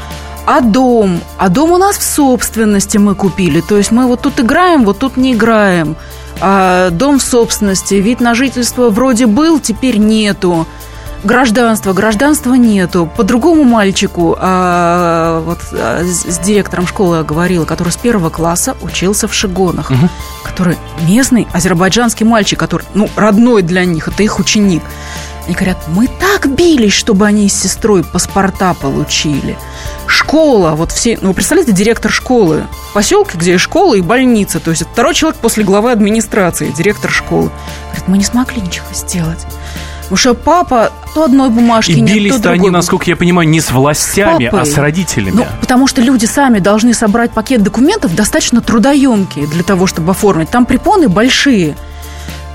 А 0.46 0.60
дом? 0.60 1.20
А 1.38 1.48
дом 1.48 1.72
у 1.72 1.78
нас 1.78 1.96
в 1.96 2.02
собственности 2.02 2.98
мы 2.98 3.14
купили. 3.14 3.60
То 3.60 3.76
есть 3.76 3.90
мы 3.90 4.06
вот 4.06 4.20
тут 4.20 4.40
играем, 4.40 4.84
вот 4.84 4.98
тут 4.98 5.16
не 5.16 5.32
играем. 5.32 5.96
А 6.40 6.90
дом 6.90 7.18
в 7.18 7.22
собственности, 7.22 7.94
вид 7.94 8.20
на 8.20 8.34
жительство 8.34 8.90
вроде 8.90 9.26
был, 9.26 9.60
теперь 9.60 9.98
нету. 9.98 10.66
Гражданства, 11.24 11.94
гражданства 11.94 12.52
нету. 12.52 13.10
По 13.16 13.22
другому 13.22 13.64
мальчику, 13.64 14.36
а, 14.38 15.40
вот 15.40 15.58
а, 15.72 16.04
с, 16.04 16.26
с 16.26 16.38
директором 16.38 16.86
школы 16.86 17.16
я 17.16 17.22
говорила, 17.22 17.64
который 17.64 17.88
с 17.88 17.96
первого 17.96 18.28
класса 18.28 18.76
учился 18.82 19.26
в 19.26 19.32
Шигонах, 19.32 19.90
угу. 19.90 20.10
который 20.44 20.76
местный 21.00 21.48
азербайджанский 21.54 22.26
мальчик, 22.26 22.58
который, 22.58 22.86
ну, 22.92 23.08
родной 23.16 23.62
для 23.62 23.86
них, 23.86 24.08
это 24.08 24.22
их 24.22 24.38
ученик. 24.38 24.82
Они 25.46 25.54
говорят, 25.54 25.78
мы 25.88 26.08
так 26.08 26.54
бились, 26.54 26.92
чтобы 26.92 27.26
они 27.26 27.48
с 27.48 27.54
сестрой 27.54 28.04
паспорта 28.04 28.74
получили. 28.74 29.58
Школа, 30.06 30.72
вот 30.72 30.92
все, 30.92 31.18
ну, 31.22 31.28
вы 31.28 31.34
представляете, 31.34 31.72
директор 31.72 32.10
школы 32.10 32.64
в 32.90 32.94
поселке, 32.94 33.38
где 33.38 33.54
и 33.54 33.58
школа, 33.58 33.94
и 33.94 34.02
больница. 34.02 34.60
То 34.60 34.70
есть 34.70 34.84
второй 34.90 35.14
человек 35.14 35.38
после 35.40 35.64
главы 35.64 35.90
администрации, 35.90 36.70
директор 36.76 37.10
школы. 37.10 37.50
Говорит, 37.86 38.08
мы 38.08 38.18
не 38.18 38.24
смогли 38.24 38.60
ничего 38.60 38.86
сделать. 38.92 39.46
Что 40.12 40.34
папа 40.34 40.92
то 41.14 41.24
одной 41.24 41.48
бумажки 41.48 41.92
и 41.92 42.00
нет, 42.00 42.14
бились-то 42.14 42.50
они, 42.50 42.70
насколько 42.70 43.08
я 43.08 43.16
понимаю, 43.16 43.48
не 43.48 43.60
с 43.60 43.70
властями, 43.70 44.50
с 44.50 44.54
а 44.54 44.64
с 44.64 44.76
родителями. 44.76 45.36
Ну, 45.36 45.46
потому 45.60 45.86
что 45.86 46.02
люди 46.02 46.26
сами 46.26 46.58
должны 46.58 46.92
собрать 46.92 47.30
пакет 47.32 47.62
документов 47.62 48.14
достаточно 48.14 48.60
трудоемкие 48.60 49.46
для 49.46 49.62
того, 49.62 49.86
чтобы 49.86 50.10
оформить. 50.10 50.50
Там 50.50 50.66
препоны 50.66 51.08
большие. 51.08 51.76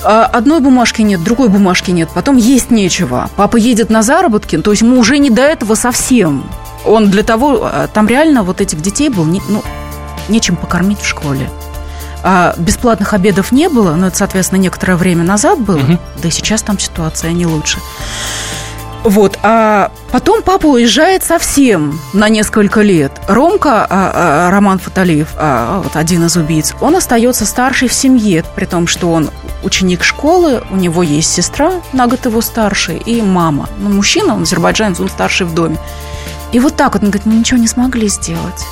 А 0.03 0.25
одной 0.25 0.60
бумажки 0.62 1.01
нет, 1.01 1.24
другой 1.24 1.50
бумажки 1.50 1.91
нет, 1.91 2.10
потом 2.13 2.38
есть 2.38 2.72
нечего. 2.72 3.29
Папа 3.36 3.58
едет 3.58 3.89
на 3.89 4.01
заработки, 4.01 4.58
то 4.58 4.72
есть 4.72 4.82
ему 4.82 5.00
уже 5.00 5.18
не 5.18 5.29
до 5.29 5.41
этого 5.41 5.75
совсем. 5.75 6.44
Он 6.86 7.10
для 7.10 7.24
того, 7.24 7.60
а, 7.63 7.88
там 7.88 8.08
реально 8.08 8.44
вот 8.44 8.62
этих 8.62 8.82
детей 8.82 9.10
был, 9.10 9.25
ну, 9.25 9.62
нечем 10.29 10.56
покормить 10.56 11.01
в 11.01 11.06
школе. 11.06 11.50
А 12.24 12.54
бесплатных 12.58 13.14
обедов 13.14 13.52
не 13.52 13.70
было, 13.70 13.96
но 13.96 14.08
это, 14.08 14.18
соответственно, 14.18 14.60
некоторое 14.60 14.96
время 14.96 15.24
назад 15.24 15.60
было, 15.60 15.78
угу. 15.78 16.00
да 16.22 16.28
и 16.28 16.32
сейчас 16.32 16.62
там 16.62 16.78
ситуация 16.80 17.32
не 17.32 17.46
лучше. 17.46 17.80
Вот, 19.04 19.40
а 19.44 19.92
потом 20.12 20.42
папа 20.42 20.66
уезжает 20.68 21.24
совсем 21.24 22.00
на 22.12 22.28
несколько 22.28 22.82
лет. 22.82 23.14
Ромка, 23.28 23.86
а, 23.86 23.88
а, 23.90 24.52
Роман 24.52 24.80
Фаталиев, 24.80 25.30
а, 25.38 25.82
вот 25.82 25.96
один 25.96 26.26
из 26.26 26.36
убийц, 26.36 26.76
он 26.82 26.98
остается 26.98 27.46
старший 27.46 27.88
в 27.88 27.94
семье, 27.94 28.44
при 28.56 28.66
том, 28.66 28.88
что 28.88 29.12
он 29.12 29.30
ученик 29.64 30.04
школы, 30.04 30.64
у 30.70 30.76
него 30.76 31.02
есть 31.02 31.32
сестра, 31.32 31.72
на 31.94 32.08
год 32.08 32.26
его 32.26 32.42
старше, 32.42 32.98
и 32.98 33.22
мама. 33.22 33.70
Ну, 33.80 33.90
мужчина, 33.90 34.36
он 34.36 34.44
азербайджанец, 34.44 35.00
он 35.00 35.10
старший 35.10 35.48
в 35.48 35.54
доме. 35.54 35.78
И 36.52 36.60
вот 36.60 36.76
так 36.76 36.94
вот, 36.94 37.04
он 37.04 37.10
говорит, 37.10 37.26
мы 37.26 37.36
ничего 37.36 37.60
не 37.60 37.68
смогли 37.68 38.10
сделать. 38.10 38.66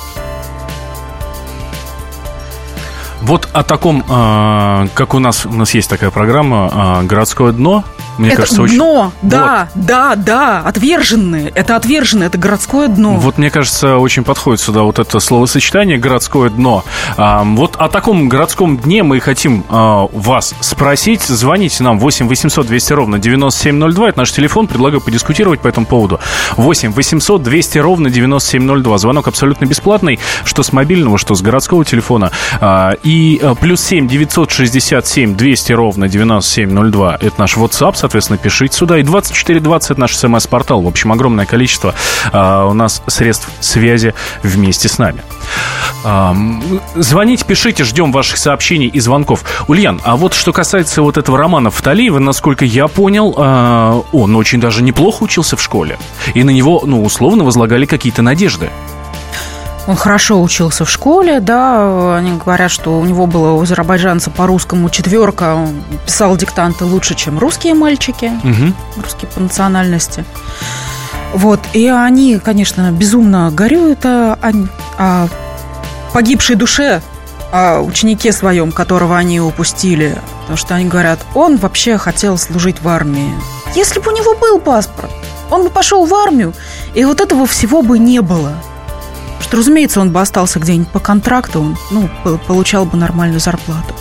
Вот 3.28 3.46
о 3.52 3.62
таком, 3.62 4.02
э, 4.08 4.88
как 4.94 5.12
у 5.12 5.18
нас, 5.18 5.44
у 5.44 5.52
нас 5.52 5.74
есть 5.74 5.90
такая 5.90 6.10
программа 6.10 7.02
э, 7.02 7.06
«Городское 7.06 7.52
дно», 7.52 7.84
мне 8.18 8.30
это 8.30 8.42
кажется, 8.42 8.62
очень... 8.62 8.76
дно, 8.76 9.12
да, 9.22 9.68
вот. 9.74 9.84
да, 9.86 10.14
да, 10.16 10.60
отверженные. 10.60 11.48
Это 11.54 11.76
отверженные, 11.76 12.26
это 12.26 12.38
городское 12.38 12.88
дно. 12.88 13.14
Вот, 13.14 13.38
мне 13.38 13.50
кажется, 13.50 13.98
очень 13.98 14.24
подходит 14.24 14.60
сюда 14.60 14.82
вот 14.82 14.98
это 14.98 15.20
словосочетание 15.20 15.98
«городское 15.98 16.50
дно». 16.50 16.84
А, 17.16 17.44
вот 17.44 17.76
о 17.76 17.88
таком 17.88 18.28
городском 18.28 18.76
дне 18.78 19.02
мы 19.02 19.20
хотим 19.20 19.64
а, 19.68 20.08
вас 20.12 20.54
спросить. 20.60 21.22
Звоните 21.22 21.82
нам 21.84 21.98
8 21.98 22.28
800 22.28 22.66
200 22.66 22.92
ровно 22.92 23.18
9702. 23.18 24.08
Это 24.08 24.18
наш 24.18 24.32
телефон. 24.32 24.66
Предлагаю 24.66 25.00
подискутировать 25.00 25.60
по 25.60 25.68
этому 25.68 25.86
поводу. 25.86 26.20
8 26.56 26.92
800 26.92 27.42
200 27.42 27.78
ровно 27.78 28.10
9702. 28.10 28.98
Звонок 28.98 29.28
абсолютно 29.28 29.66
бесплатный, 29.66 30.18
что 30.44 30.62
с 30.62 30.72
мобильного, 30.72 31.18
что 31.18 31.34
с 31.34 31.42
городского 31.42 31.84
телефона. 31.84 32.30
А, 32.60 32.94
и 33.02 33.40
плюс 33.60 33.80
7 33.82 34.08
967 34.08 35.36
200 35.36 35.72
ровно 35.72 36.08
9702. 36.08 37.18
Это 37.20 37.34
наш 37.38 37.56
WhatsApp, 37.56 37.94
соответственно, 38.08 38.38
пишите 38.38 38.76
сюда. 38.76 38.98
И 38.98 39.02
2420 39.02 39.90
это 39.90 40.00
наш 40.00 40.16
смс-портал. 40.16 40.80
В 40.80 40.88
общем, 40.88 41.12
огромное 41.12 41.46
количество 41.46 41.94
а, 42.32 42.66
у 42.66 42.72
нас 42.72 43.02
средств 43.06 43.48
связи 43.60 44.14
вместе 44.42 44.88
с 44.88 44.98
нами. 44.98 45.22
А, 46.04 46.34
звоните, 46.94 47.44
пишите, 47.44 47.84
ждем 47.84 48.10
ваших 48.10 48.38
сообщений 48.38 48.86
и 48.86 49.00
звонков. 49.00 49.44
Ульян, 49.68 50.00
а 50.04 50.16
вот 50.16 50.32
что 50.32 50.52
касается 50.52 51.02
вот 51.02 51.18
этого 51.18 51.36
романа 51.36 51.70
Фаталиева, 51.70 52.18
насколько 52.18 52.64
я 52.64 52.88
понял, 52.88 53.34
а, 53.36 54.02
он 54.12 54.34
очень 54.36 54.60
даже 54.60 54.82
неплохо 54.82 55.22
учился 55.22 55.56
в 55.56 55.62
школе. 55.62 55.98
И 56.34 56.42
на 56.44 56.50
него, 56.50 56.82
ну, 56.86 57.04
условно, 57.04 57.44
возлагали 57.44 57.84
какие-то 57.84 58.22
надежды. 58.22 58.70
Он 59.88 59.96
хорошо 59.96 60.42
учился 60.42 60.84
в 60.84 60.90
школе, 60.90 61.40
да, 61.40 62.18
они 62.18 62.32
говорят, 62.36 62.70
что 62.70 62.98
у 62.98 63.04
него 63.06 63.26
было 63.26 63.52
у 63.52 63.62
азербайджанца 63.62 64.30
по 64.30 64.46
русскому 64.46 64.90
четверка, 64.90 65.54
он 65.54 65.82
писал 66.04 66.36
диктанты 66.36 66.84
лучше, 66.84 67.14
чем 67.14 67.38
русские 67.38 67.72
мальчики, 67.72 68.30
угу. 68.44 68.74
русские 69.02 69.30
по 69.34 69.40
национальности. 69.40 70.26
Вот, 71.32 71.60
и 71.72 71.88
они, 71.88 72.38
конечно, 72.38 72.92
безумно 72.92 73.50
горюют 73.50 74.04
о, 74.04 74.34
о, 74.34 74.52
о 74.98 75.28
погибшей 76.12 76.56
душе, 76.56 77.00
о 77.50 77.80
ученике 77.80 78.30
своем, 78.32 78.72
которого 78.72 79.16
они 79.16 79.40
упустили, 79.40 80.18
потому 80.42 80.58
что 80.58 80.74
они 80.74 80.84
говорят, 80.84 81.18
он 81.34 81.56
вообще 81.56 81.96
хотел 81.96 82.36
служить 82.36 82.82
в 82.82 82.88
армии. 82.88 83.32
Если 83.74 84.00
бы 84.00 84.12
у 84.12 84.14
него 84.14 84.34
был 84.34 84.60
паспорт, 84.60 85.10
он 85.50 85.62
бы 85.62 85.70
пошел 85.70 86.04
в 86.04 86.12
армию, 86.12 86.52
и 86.92 87.06
вот 87.06 87.22
этого 87.22 87.46
всего 87.46 87.80
бы 87.80 87.98
не 87.98 88.20
было– 88.20 88.52
что, 89.48 89.56
разумеется, 89.56 90.02
он 90.02 90.10
бы 90.10 90.20
остался 90.20 90.58
где-нибудь 90.58 90.88
по 90.88 91.00
контракту, 91.00 91.60
он, 91.60 91.76
ну, 91.90 92.10
получал 92.46 92.84
бы 92.84 92.98
нормальную 92.98 93.40
зарплату. 93.40 93.94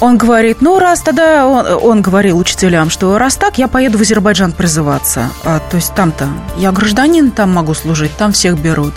Он 0.00 0.16
говорит, 0.16 0.62
ну, 0.62 0.78
раз 0.78 1.00
тогда, 1.00 1.46
он, 1.46 1.66
он 1.82 2.00
говорил 2.00 2.38
учителям, 2.38 2.88
что 2.88 3.18
раз 3.18 3.36
так, 3.36 3.58
я 3.58 3.68
поеду 3.68 3.98
в 3.98 4.00
Азербайджан 4.00 4.52
призываться. 4.52 5.28
А, 5.44 5.58
то 5.58 5.76
есть 5.76 5.94
там-то 5.94 6.28
я 6.56 6.72
гражданин, 6.72 7.32
там 7.32 7.52
могу 7.52 7.74
служить, 7.74 8.16
там 8.16 8.32
всех 8.32 8.58
берут. 8.58 8.94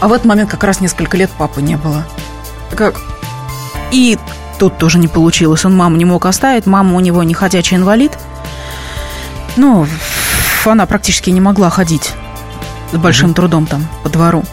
А 0.00 0.08
в 0.08 0.12
этот 0.12 0.26
момент 0.26 0.50
как 0.50 0.64
раз 0.64 0.80
несколько 0.80 1.16
лет 1.16 1.30
папы 1.30 1.62
не 1.62 1.76
было. 1.76 2.04
Как? 2.76 3.00
И 3.90 4.18
тут 4.58 4.76
тоже 4.76 4.98
не 4.98 5.08
получилось. 5.08 5.64
Он 5.64 5.74
маму 5.74 5.96
не 5.96 6.04
мог 6.04 6.26
оставить, 6.26 6.66
мама 6.66 6.94
у 6.94 7.00
него 7.00 7.22
не 7.22 7.32
ходячий 7.32 7.78
инвалид. 7.78 8.12
Ну, 9.56 9.86
она 10.66 10.84
практически 10.84 11.30
не 11.30 11.40
могла 11.40 11.70
ходить 11.70 12.12
с 12.92 12.96
большим 12.96 13.30
угу. 13.30 13.34
трудом 13.34 13.66
там 13.66 13.86
по 14.02 14.08
двору. 14.08 14.44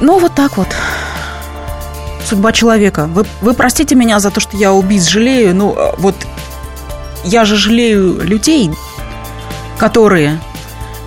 Ну, 0.00 0.18
вот 0.18 0.34
так 0.34 0.56
вот. 0.56 0.68
Судьба 2.24 2.52
человека. 2.52 3.06
Вы, 3.06 3.24
вы 3.40 3.54
простите 3.54 3.94
меня 3.94 4.20
за 4.20 4.30
то, 4.30 4.40
что 4.40 4.56
я 4.56 4.72
убийц 4.72 5.06
жалею. 5.06 5.54
Ну, 5.54 5.76
вот 5.98 6.14
я 7.24 7.44
же 7.44 7.56
жалею 7.56 8.20
людей, 8.22 8.70
которые 9.78 10.40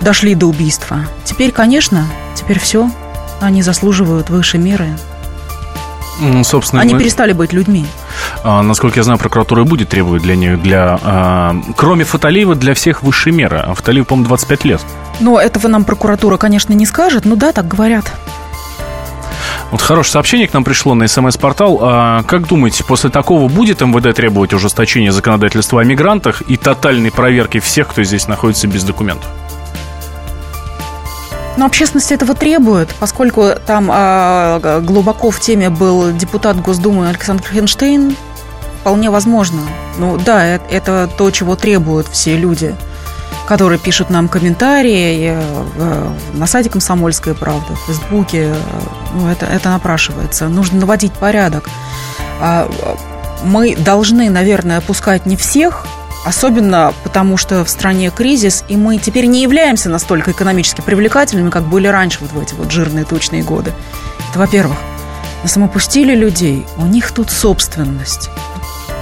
дошли 0.00 0.34
до 0.34 0.46
убийства. 0.46 1.00
Теперь, 1.24 1.52
конечно, 1.52 2.06
теперь 2.34 2.58
все. 2.58 2.90
Они 3.40 3.62
заслуживают 3.62 4.30
выше 4.30 4.58
меры. 4.58 4.96
Ну, 6.20 6.44
собственно, 6.44 6.82
Они 6.82 6.94
мы... 6.94 7.00
перестали 7.00 7.32
быть 7.32 7.52
людьми. 7.52 7.84
А, 8.44 8.62
насколько 8.62 8.98
я 8.98 9.02
знаю, 9.02 9.18
прокуратура 9.18 9.64
будет 9.64 9.88
требовать 9.88 10.22
для 10.22 10.36
них, 10.36 10.62
для, 10.62 10.98
а, 11.02 11.56
кроме 11.76 12.04
Фаталиева, 12.04 12.54
для 12.54 12.74
всех 12.74 13.02
высшей 13.02 13.32
меры. 13.32 13.58
А 13.58 13.74
Фаталиев, 13.74 14.06
по-моему, 14.06 14.28
25 14.28 14.64
лет. 14.64 14.80
Но 15.22 15.40
этого 15.40 15.68
нам 15.68 15.84
прокуратура, 15.84 16.36
конечно, 16.36 16.72
не 16.72 16.84
скажет. 16.84 17.24
Ну 17.24 17.36
да, 17.36 17.52
так 17.52 17.68
говорят. 17.68 18.12
Вот 19.70 19.80
хорошее 19.80 20.14
сообщение 20.14 20.48
к 20.48 20.52
нам 20.52 20.64
пришло 20.64 20.94
на 20.94 21.06
СМС-портал. 21.06 21.78
А 21.80 22.24
как 22.24 22.48
думаете, 22.48 22.82
после 22.82 23.08
такого 23.08 23.48
будет 23.48 23.80
МВД 23.80 24.14
требовать 24.16 24.52
ужесточения 24.52 25.12
законодательства 25.12 25.80
о 25.80 25.84
мигрантах 25.84 26.42
и 26.48 26.56
тотальной 26.56 27.12
проверки 27.12 27.60
всех, 27.60 27.88
кто 27.88 28.02
здесь 28.02 28.26
находится 28.26 28.66
без 28.66 28.82
документов? 28.82 29.30
Но 31.56 31.66
общественность 31.66 32.10
этого 32.10 32.34
требует, 32.34 32.92
поскольку 32.98 33.50
там 33.64 33.88
а, 33.92 34.80
глубоко 34.80 35.30
в 35.30 35.38
теме 35.38 35.70
был 35.70 36.12
депутат 36.12 36.60
Госдумы 36.60 37.08
Александр 37.08 37.44
Хенштейн, 37.44 38.16
вполне 38.80 39.08
возможно. 39.10 39.60
Ну 39.98 40.18
да, 40.18 40.44
это, 40.44 40.64
это 40.68 41.10
то, 41.16 41.30
чего 41.30 41.54
требуют 41.54 42.08
все 42.08 42.36
люди– 42.36 42.74
которые 43.52 43.78
пишут 43.78 44.08
нам 44.08 44.28
комментарии 44.28 45.34
э, 45.36 46.10
на 46.32 46.46
сайте 46.46 46.70
«Комсомольская 46.70 47.34
правда», 47.34 47.74
в 47.74 47.84
Фейсбуке. 47.84 48.54
Ну, 49.14 49.28
это, 49.28 49.44
это 49.44 49.68
напрашивается. 49.68 50.48
Нужно 50.48 50.80
наводить 50.80 51.12
порядок. 51.12 51.68
А, 52.40 52.66
мы 53.44 53.76
должны, 53.76 54.30
наверное, 54.30 54.78
опускать 54.78 55.26
не 55.26 55.36
всех, 55.36 55.86
особенно 56.24 56.94
потому, 57.04 57.36
что 57.36 57.62
в 57.62 57.68
стране 57.68 58.10
кризис, 58.10 58.64
и 58.68 58.76
мы 58.78 58.96
теперь 58.96 59.26
не 59.26 59.42
являемся 59.42 59.90
настолько 59.90 60.30
экономически 60.30 60.80
привлекательными, 60.80 61.50
как 61.50 61.64
были 61.64 61.88
раньше, 61.88 62.20
вот 62.22 62.32
в 62.32 62.40
эти 62.40 62.54
вот 62.54 62.70
жирные 62.70 63.04
тучные 63.04 63.42
годы. 63.42 63.74
Это 64.30 64.38
во-первых. 64.38 64.78
Нас 65.42 65.56
мы 65.56 65.68
пустили 65.68 66.14
людей, 66.14 66.64
у 66.78 66.86
них 66.86 67.10
тут 67.10 67.30
собственность. 67.30 68.30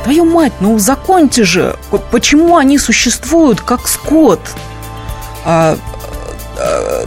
Твою 0.05 0.25
мать, 0.25 0.53
ну 0.61 0.79
законьте 0.79 1.45
же, 1.45 1.77
почему 2.11 2.57
они 2.57 2.79
существуют 2.79 3.61
как 3.61 3.87
скот? 3.87 4.41
А, 5.45 5.77
а, 6.59 7.07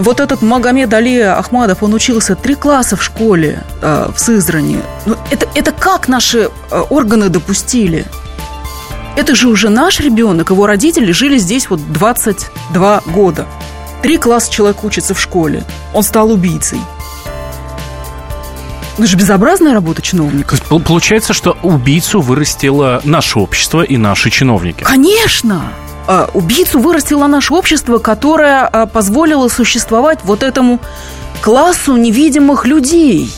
вот 0.00 0.20
этот 0.20 0.42
Магомед 0.42 0.92
Али 0.92 1.20
Ахмадов, 1.20 1.82
он 1.82 1.94
учился 1.94 2.34
три 2.36 2.54
класса 2.54 2.96
в 2.96 3.02
школе 3.02 3.62
а, 3.82 4.10
в 4.12 4.18
Сызрани. 4.18 4.80
Ну, 5.06 5.16
это, 5.30 5.48
это 5.54 5.72
как 5.72 6.08
наши 6.08 6.50
а, 6.70 6.82
органы 6.82 7.28
допустили? 7.28 8.04
Это 9.16 9.36
же 9.36 9.48
уже 9.48 9.68
наш 9.68 10.00
ребенок, 10.00 10.50
его 10.50 10.66
родители 10.66 11.12
жили 11.12 11.38
здесь 11.38 11.70
вот 11.70 11.80
22 11.92 13.02
года. 13.06 13.46
Три 14.02 14.18
класса 14.18 14.50
человек 14.50 14.82
учится 14.82 15.14
в 15.14 15.20
школе. 15.20 15.64
Он 15.92 16.02
стал 16.02 16.32
убийцей. 16.32 16.80
Это 18.94 19.06
же 19.06 19.16
безобразная 19.16 19.74
работа 19.74 20.02
чиновника. 20.02 20.56
Получается, 20.68 21.32
что 21.32 21.56
убийцу 21.62 22.20
вырастило 22.20 23.00
наше 23.04 23.38
общество 23.38 23.82
и 23.82 23.96
наши 23.96 24.30
чиновники. 24.30 24.84
Конечно! 24.84 25.62
А, 26.06 26.28
убийцу 26.34 26.78
вырастило 26.78 27.26
наше 27.26 27.54
общество, 27.54 27.98
которое 27.98 28.66
а, 28.66 28.86
позволило 28.86 29.48
существовать 29.48 30.20
вот 30.22 30.42
этому 30.42 30.78
классу 31.40 31.96
невидимых 31.96 32.66
людей. 32.66 33.30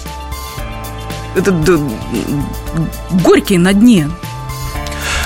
Это 1.37 1.53
да, 1.53 1.79
горькие 3.23 3.59
на 3.59 3.73
дне. 3.73 4.11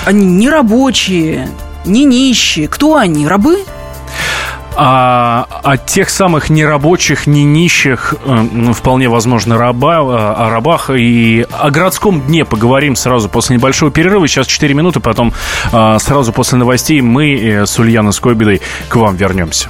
Они 0.05 0.25
не 0.25 0.49
рабочие, 0.49 1.49
не 1.85 2.05
нищие. 2.05 2.67
Кто 2.67 2.95
они? 2.95 3.27
Рабы? 3.27 3.65
А 4.83 5.45
о 5.61 5.77
тех 5.77 6.09
самых 6.09 6.49
нерабочих, 6.49 7.27
не 7.27 7.43
нищих, 7.43 8.15
э, 8.25 8.47
ну, 8.51 8.73
вполне 8.73 9.09
возможно, 9.09 9.55
раба, 9.55 9.97
э, 9.97 9.99
о 9.99 10.49
рабах 10.49 10.89
и 10.89 11.45
о 11.51 11.69
городском 11.69 12.19
дне 12.19 12.45
поговорим 12.45 12.95
сразу 12.95 13.29
после 13.29 13.57
небольшого 13.57 13.91
перерыва. 13.91 14.27
Сейчас 14.27 14.47
4 14.47 14.73
минуты, 14.73 14.99
потом 14.99 15.33
э, 15.71 15.97
сразу 15.99 16.33
после 16.33 16.57
новостей 16.57 16.99
мы 17.01 17.61
с 17.67 17.77
Ульяной 17.77 18.11
Скобидой 18.11 18.59
к 18.89 18.95
вам 18.95 19.15
вернемся. 19.17 19.69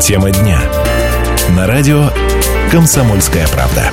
Тема 0.00 0.30
дня. 0.30 0.60
На 1.56 1.66
радио 1.66 2.10
«Комсомольская 2.70 3.48
правда». 3.48 3.90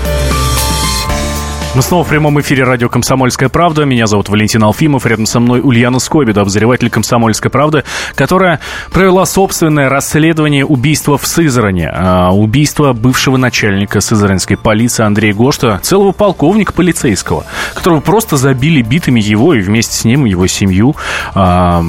Мы 1.74 1.82
снова 1.82 2.04
в 2.04 2.08
прямом 2.08 2.40
эфире 2.42 2.64
радио 2.64 2.90
«Комсомольская 2.90 3.50
правда». 3.50 3.86
Меня 3.86 4.06
зовут 4.06 4.30
Валентин 4.30 4.64
Алфимов. 4.64 5.06
Рядом 5.08 5.26
со 5.26 5.40
мной 5.40 5.62
Ульяна 5.64 5.98
Скобида, 5.98 6.42
обозреватель 6.42 6.92
«Комсомольской 6.92 7.50
правды», 7.50 7.84
которая 8.14 8.60
провела 8.92 9.26
собственное 9.26 9.90
расследование 9.90 10.64
убийства 10.64 11.18
в 11.18 11.26
Сызране. 11.26 11.90
А, 11.92 12.30
убийство 12.32 12.94
бывшего 12.94 13.38
начальника 13.38 14.00
сызранской 14.00 14.58
полиции 14.58 15.04
Андрея 15.04 15.34
Гошта, 15.34 15.80
целого 15.82 16.12
полковника 16.12 16.72
полицейского, 16.72 17.46
которого 17.74 18.00
просто 18.00 18.38
забили 18.38 18.84
битами 18.84 19.20
его 19.20 19.56
и 19.56 19.60
вместе 19.60 19.96
с 19.96 20.06
ним 20.06 20.26
его 20.26 20.46
семью. 20.46 20.96
А, 21.34 21.84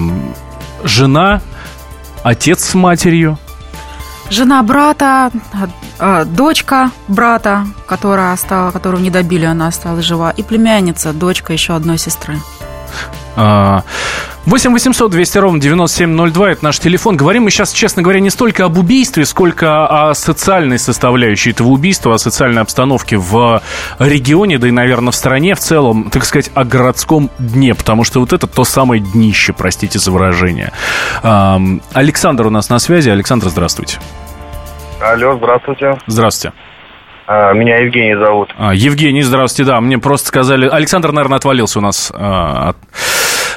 жена, 0.85 1.43
отец 2.23 2.65
с 2.65 2.75
матерью, 2.75 3.39
Жена 4.31 4.63
брата, 4.63 5.31
э, 6.01 6.25
дочка 6.25 6.91
брата, 7.09 7.67
которая 7.87 8.33
осталась, 8.33 8.73
которую 8.73 9.03
не 9.03 9.11
добили, 9.11 9.45
она 9.45 9.69
осталась 9.69 10.05
жива, 10.05 10.31
и 10.31 10.43
племянница, 10.43 11.13
дочка 11.13 11.53
еще 11.53 11.75
одной 11.75 11.99
сестры. 11.99 12.39
8 14.47 14.73
800 14.73 15.11
200 15.11 15.39
ровно 15.39 15.61
9702 15.61 16.51
это 16.53 16.65
наш 16.65 16.79
телефон. 16.79 17.17
Говорим 17.17 17.43
мы 17.43 17.51
сейчас, 17.51 17.73
честно 17.73 18.03
говоря, 18.03 18.21
не 18.21 18.31
столько 18.31 18.65
об 18.65 18.79
убийстве, 18.79 19.25
сколько 19.25 19.87
о 19.87 20.15
социальной 20.15 20.79
составляющей 20.79 21.51
этого 21.51 21.69
убийства, 21.69 22.15
о 22.15 22.19
социальной 22.19 22.63
обстановке 22.63 23.17
в 23.17 23.61
регионе, 23.99 24.59
да 24.59 24.69
и, 24.69 24.71
наверное, 24.71 25.11
в 25.11 25.17
стране 25.17 25.57
в 25.57 25.59
целом, 25.59 26.11
так 26.11 26.25
сказать, 26.25 26.53
о 26.55 26.63
городском 26.65 27.29
дне, 27.41 27.75
потому 27.75 28.05
что 28.05 28.21
вот 28.21 28.33
это 28.33 28.47
то 28.47 28.63
самое 28.63 29.03
днище, 29.03 29.53
простите 29.53 29.99
за 29.99 30.13
выражение. 30.13 30.71
Александр 31.23 32.47
у 32.47 32.51
нас 32.51 32.71
на 32.71 32.79
связи. 32.79 33.11
Александр, 33.11 33.49
здравствуйте. 33.49 33.99
Алло, 35.01 35.37
здравствуйте. 35.37 35.99
Здравствуйте. 36.07 36.57
А, 37.27 37.53
меня 37.53 37.79
Евгений 37.79 38.15
зовут. 38.15 38.55
А, 38.57 38.73
Евгений, 38.73 39.23
здравствуйте, 39.23 39.73
да, 39.73 39.81
мне 39.81 39.99
просто 39.99 40.29
сказали... 40.29 40.69
Александр, 40.69 41.11
наверное, 41.11 41.39
отвалился 41.39 41.81
у 41.81 41.83
нас. 41.83 42.13
А, 42.15 42.75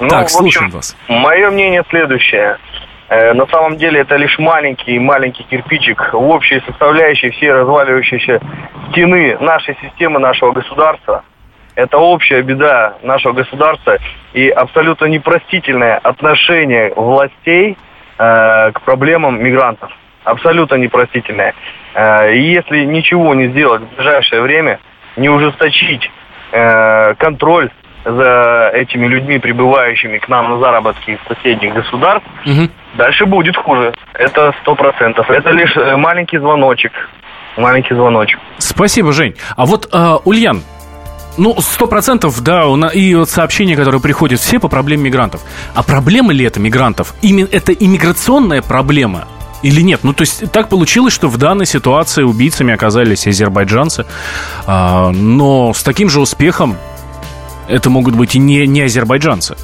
ну, 0.01 0.09
так, 0.09 0.29
слушаем 0.29 0.67
общем, 0.67 0.77
вас. 0.77 0.97
Мое 1.07 1.49
мнение 1.51 1.83
следующее. 1.89 2.57
Э, 3.09 3.33
на 3.33 3.47
самом 3.47 3.77
деле 3.77 4.01
это 4.01 4.15
лишь 4.15 4.37
маленький-маленький 4.39 5.43
кирпичик 5.43 6.13
в 6.13 6.29
общей 6.29 6.61
составляющей 6.65 7.29
всей 7.31 7.51
разваливающейся 7.51 8.41
стены 8.91 9.37
нашей 9.39 9.77
системы, 9.81 10.19
нашего 10.19 10.51
государства. 10.51 11.23
Это 11.75 11.97
общая 11.97 12.41
беда 12.41 12.95
нашего 13.03 13.33
государства 13.33 13.97
и 14.33 14.49
абсолютно 14.49 15.05
непростительное 15.05 15.97
отношение 15.97 16.93
властей 16.95 17.77
э, 18.17 18.71
к 18.71 18.81
проблемам 18.81 19.41
мигрантов 19.41 19.91
абсолютно 20.23 20.75
непростительная. 20.75 21.53
Э, 21.93 22.33
и 22.33 22.41
если 22.41 22.83
ничего 22.85 23.33
не 23.33 23.47
сделать 23.47 23.81
в 23.81 23.95
ближайшее 23.95 24.41
время, 24.41 24.79
не 25.17 25.29
ужесточить 25.29 26.09
э, 26.51 27.15
контроль 27.15 27.69
за 28.05 28.71
этими 28.73 29.07
людьми, 29.07 29.39
прибывающими 29.39 30.17
к 30.17 30.27
нам 30.29 30.49
на 30.49 30.59
заработки 30.59 31.11
из 31.11 31.19
соседних 31.27 31.73
государств, 31.73 32.27
угу. 32.45 32.69
дальше 32.95 33.25
будет 33.25 33.57
хуже. 33.57 33.93
Это 34.13 34.53
сто 34.61 34.75
процентов. 34.75 35.29
Это 35.29 35.49
лишь 35.51 35.75
э, 35.75 35.95
маленький 35.95 36.37
звоночек. 36.37 36.91
Маленький 37.57 37.93
звоночек. 37.93 38.39
Спасибо, 38.57 39.11
Жень. 39.11 39.35
А 39.57 39.65
вот, 39.65 39.89
э, 39.91 40.17
Ульян, 40.23 40.63
ну, 41.37 41.55
сто 41.59 41.87
процентов, 41.87 42.41
да, 42.41 42.63
и 42.93 43.15
вот 43.15 43.29
сообщения, 43.29 43.75
которые 43.75 44.01
приходят 44.01 44.39
все 44.39 44.59
по 44.59 44.67
проблеме 44.67 45.03
мигрантов. 45.03 45.41
А 45.73 45.83
проблема 45.83 46.33
ли 46.33 46.45
это 46.45 46.59
мигрантов? 46.59 47.13
Именно 47.21 47.47
это 47.51 47.71
иммиграционная 47.71 48.61
проблема? 48.61 49.25
Или 49.61 49.81
нет? 49.81 50.01
Ну, 50.03 50.13
то 50.13 50.21
есть 50.21 50.51
так 50.51 50.69
получилось, 50.69 51.13
что 51.13 51.27
в 51.27 51.37
данной 51.37 51.65
ситуации 51.65 52.23
убийцами 52.23 52.73
оказались 52.73 53.27
азербайджанцы, 53.27 54.05
а, 54.65 55.11
но 55.11 55.73
с 55.73 55.83
таким 55.83 56.09
же 56.09 56.21
успехом 56.21 56.77
это 57.69 57.89
могут 57.89 58.15
быть 58.15 58.35
и 58.35 58.39
не, 58.39 58.65
не 58.67 58.81
азербайджанцы. 58.81 59.55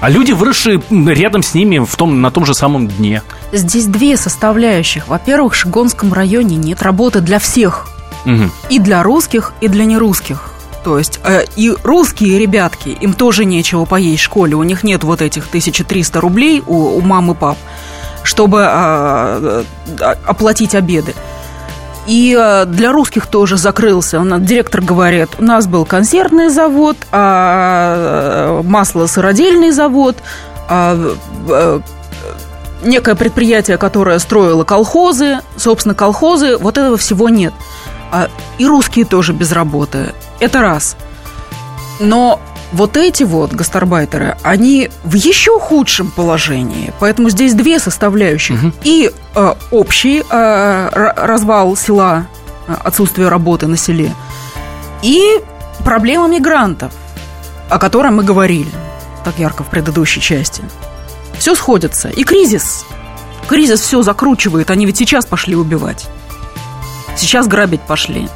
А 0.00 0.08
люди, 0.08 0.32
выросшие 0.32 0.80
рядом 0.90 1.42
с 1.42 1.52
ними 1.52 1.78
в 1.78 1.94
том, 1.96 2.22
на 2.22 2.30
том 2.30 2.46
же 2.46 2.54
самом 2.54 2.88
дне. 2.88 3.22
Здесь 3.52 3.86
две 3.86 4.16
составляющих. 4.16 5.08
Во-первых, 5.08 5.52
в 5.52 5.56
Шигонском 5.56 6.12
районе 6.14 6.56
нет 6.56 6.82
работы 6.82 7.20
для 7.20 7.38
всех. 7.38 7.88
Угу. 8.24 8.50
И 8.70 8.78
для 8.78 9.02
русских, 9.02 9.52
и 9.60 9.68
для 9.68 9.84
нерусских. 9.84 10.52
То 10.84 10.98
есть 10.98 11.20
э, 11.24 11.44
и 11.56 11.74
русские 11.82 12.38
ребятки, 12.38 12.88
им 12.88 13.12
тоже 13.12 13.44
нечего 13.44 13.84
поесть 13.84 14.22
в 14.22 14.24
школе. 14.24 14.54
У 14.56 14.62
них 14.62 14.82
нет 14.82 15.04
вот 15.04 15.20
этих 15.20 15.48
1300 15.48 16.18
рублей 16.20 16.62
у, 16.66 16.96
у 16.96 17.00
мам 17.02 17.32
и 17.32 17.34
пап 17.34 17.58
чтобы 18.22 18.64
а, 18.64 19.64
а, 20.00 20.16
оплатить 20.24 20.74
обеды. 20.74 21.14
И 22.10 22.36
а, 22.36 22.64
для 22.64 22.90
русских 22.90 23.28
тоже 23.28 23.56
закрылся. 23.56 24.18
Он, 24.18 24.44
директор 24.44 24.80
говорит, 24.80 25.28
у 25.38 25.44
нас 25.44 25.68
был 25.68 25.84
консервный 25.84 26.48
завод, 26.48 26.96
а, 27.12 28.62
масло-сыродельный 28.64 29.70
завод, 29.70 30.16
а, 30.68 31.14
а, 31.48 31.80
некое 32.82 33.14
предприятие, 33.14 33.78
которое 33.78 34.18
строило 34.18 34.64
колхозы, 34.64 35.38
собственно, 35.56 35.94
колхозы, 35.94 36.56
вот 36.56 36.78
этого 36.78 36.96
всего 36.96 37.28
нет. 37.28 37.54
А, 38.10 38.28
и 38.58 38.66
русские 38.66 39.04
тоже 39.04 39.32
без 39.32 39.52
работы. 39.52 40.12
Это 40.40 40.62
раз. 40.62 40.96
Но 42.00 42.40
вот 42.72 42.96
эти 42.96 43.24
вот 43.24 43.52
гастарбайтеры, 43.52 44.36
они 44.42 44.90
в 45.04 45.14
еще 45.14 45.58
худшем 45.58 46.10
положении. 46.10 46.92
Поэтому 47.00 47.30
здесь 47.30 47.54
две 47.54 47.78
составляющих. 47.78 48.62
Угу. 48.62 48.72
И 48.84 49.10
э, 49.34 49.54
общий 49.70 50.22
э, 50.28 50.88
развал 51.16 51.76
села, 51.76 52.26
э, 52.68 52.74
отсутствие 52.84 53.28
работы 53.28 53.66
на 53.66 53.76
селе, 53.76 54.14
и 55.02 55.40
проблема 55.84 56.28
мигрантов, 56.28 56.92
о 57.68 57.78
котором 57.78 58.16
мы 58.16 58.24
говорили 58.24 58.70
так 59.24 59.38
ярко 59.38 59.64
в 59.64 59.68
предыдущей 59.68 60.20
части. 60.20 60.62
Все 61.38 61.54
сходится. 61.54 62.08
И 62.08 62.24
кризис. 62.24 62.84
Кризис 63.48 63.80
все 63.80 64.02
закручивает. 64.02 64.70
Они 64.70 64.86
ведь 64.86 64.98
сейчас 64.98 65.26
пошли 65.26 65.56
убивать. 65.56 66.06
Сейчас 67.16 67.46
грабить 67.48 67.80
пошли. 67.80 68.28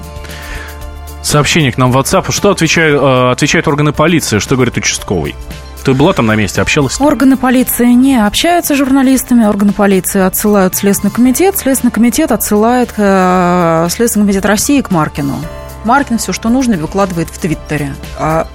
Сообщение 1.25 1.73
к 1.73 1.79
нам 1.79 1.91
в 1.91 1.97
WhatsApp. 1.97 2.31
Что 2.31 2.51
отвечают, 2.51 3.03
э, 3.03 3.31
отвечают 3.33 3.67
органы 3.67 3.93
полиции? 3.93 4.39
Что 4.39 4.57
говорит 4.57 4.77
участковый? 4.77 5.35
Ты 5.83 5.95
была 5.95 6.13
там 6.13 6.27
на 6.27 6.37
месте, 6.37 6.61
общалась? 6.61 7.01
Органы 7.01 7.39
полиции 7.39 7.87
не 7.87 8.23
общаются 8.23 8.75
с 8.75 8.79
журналистами. 8.79 9.47
Органы 9.47 9.73
полиции 9.73 10.21
отсылают 10.21 10.75
в 10.75 10.79
Следственный 10.79 11.13
комитет. 11.13 11.57
Следственный 11.59 11.93
комитет 11.93 12.31
отсылает 12.31 12.93
э, 12.99 13.89
Следственный 13.91 14.27
комитет 14.27 14.45
России 14.45 14.83
к 14.83 14.91
Маркину. 14.91 15.37
Маркин 15.85 16.19
все, 16.19 16.33
что 16.33 16.51
нужно, 16.51 16.77
выкладывает 16.77 17.29
в 17.31 17.39
Твиттере. 17.39 17.95
А 18.19 18.47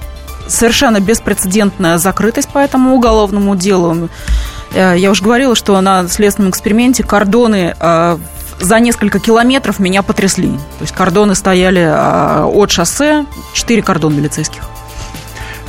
совершенно 0.46 1.00
беспрецедентная 1.00 1.98
закрытость 1.98 2.50
по 2.50 2.58
этому 2.58 2.94
уголовному 2.94 3.56
делу. 3.56 4.08
Э, 4.74 4.94
я 4.96 5.10
уже 5.10 5.24
говорила, 5.24 5.56
что 5.56 5.80
на 5.80 6.06
следственном 6.08 6.50
эксперименте 6.50 7.02
кордоны 7.02 7.74
э, 7.78 8.18
за 8.60 8.78
несколько 8.78 9.18
километров 9.18 9.78
меня 9.78 10.02
потрясли. 10.02 10.50
То 10.50 10.82
есть 10.82 10.94
кордоны 10.94 11.34
стояли 11.34 11.80
а, 11.82 12.46
от 12.46 12.70
шоссе, 12.70 13.26
четыре 13.54 13.82
кордона 13.82 14.14
милицейских. 14.14 14.62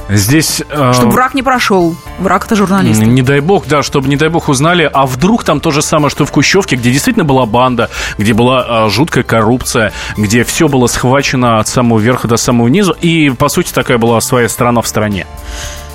Здесь... 0.10 0.62
Э, 0.70 0.92
чтобы 0.94 1.12
враг 1.12 1.34
не 1.34 1.42
прошел. 1.42 1.96
Враг 2.20 2.46
это 2.46 2.56
журналист. 2.56 3.02
Не 3.02 3.22
дай 3.22 3.40
бог, 3.40 3.68
да, 3.68 3.82
чтобы, 3.82 4.10
не 4.10 4.18
дай 4.18 4.28
бог, 4.28 4.50
узнали. 4.50 4.90
А 4.92 5.06
вдруг 5.06 5.44
там 5.46 5.62
то 5.62 5.72
же 5.72 5.82
самое, 5.82 6.10
что 6.10 6.26
в 6.26 6.32
Кущевке, 6.32 6.76
где 6.76 6.92
действительно 6.92 7.24
была 7.24 7.46
банда, 7.46 7.90
где 8.18 8.34
была 8.34 8.86
э, 8.86 8.90
жуткая 8.90 9.24
коррупция, 9.24 9.94
где 10.18 10.44
все 10.44 10.68
было 10.68 10.88
схвачено 10.88 11.60
от 11.60 11.68
самого 11.68 12.00
верха 12.00 12.28
до 12.28 12.36
самого 12.36 12.68
низу. 12.68 12.94
И, 13.00 13.30
по 13.30 13.48
сути, 13.48 13.72
такая 13.72 13.98
была 13.98 14.20
своя 14.20 14.50
страна 14.50 14.82
в 14.82 14.88
стране. 14.88 15.28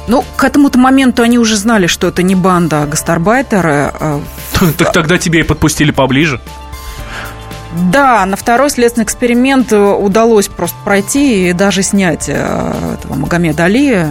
Ну, 0.09 0.25
к 0.37 0.45
этому-то 0.45 0.79
моменту 0.79 1.23
они 1.23 1.39
уже 1.39 1.57
знали, 1.57 1.87
что 1.87 2.07
это 2.07 2.23
не 2.23 2.35
банда, 2.35 2.83
а 2.83 2.87
гастарбайтеры. 2.87 3.93
Э, 4.01 4.21
так 4.79 4.93
тогда 4.93 5.19
тебе 5.19 5.41
и 5.41 5.43
подпустили 5.43 5.91
поближе. 5.91 6.41
Да, 7.77 8.25
на 8.25 8.37
второй 8.37 8.71
следственный 8.71 9.05
эксперимент 9.05 9.73
э, 9.73 9.79
удалось 9.79 10.49
просто 10.49 10.77
пройти 10.85 11.51
и 11.51 11.53
даже 11.53 11.83
снять 11.83 12.29
э, 12.29 12.95
этого 12.95 13.15
Магомеда 13.15 13.65
Али, 13.65 14.07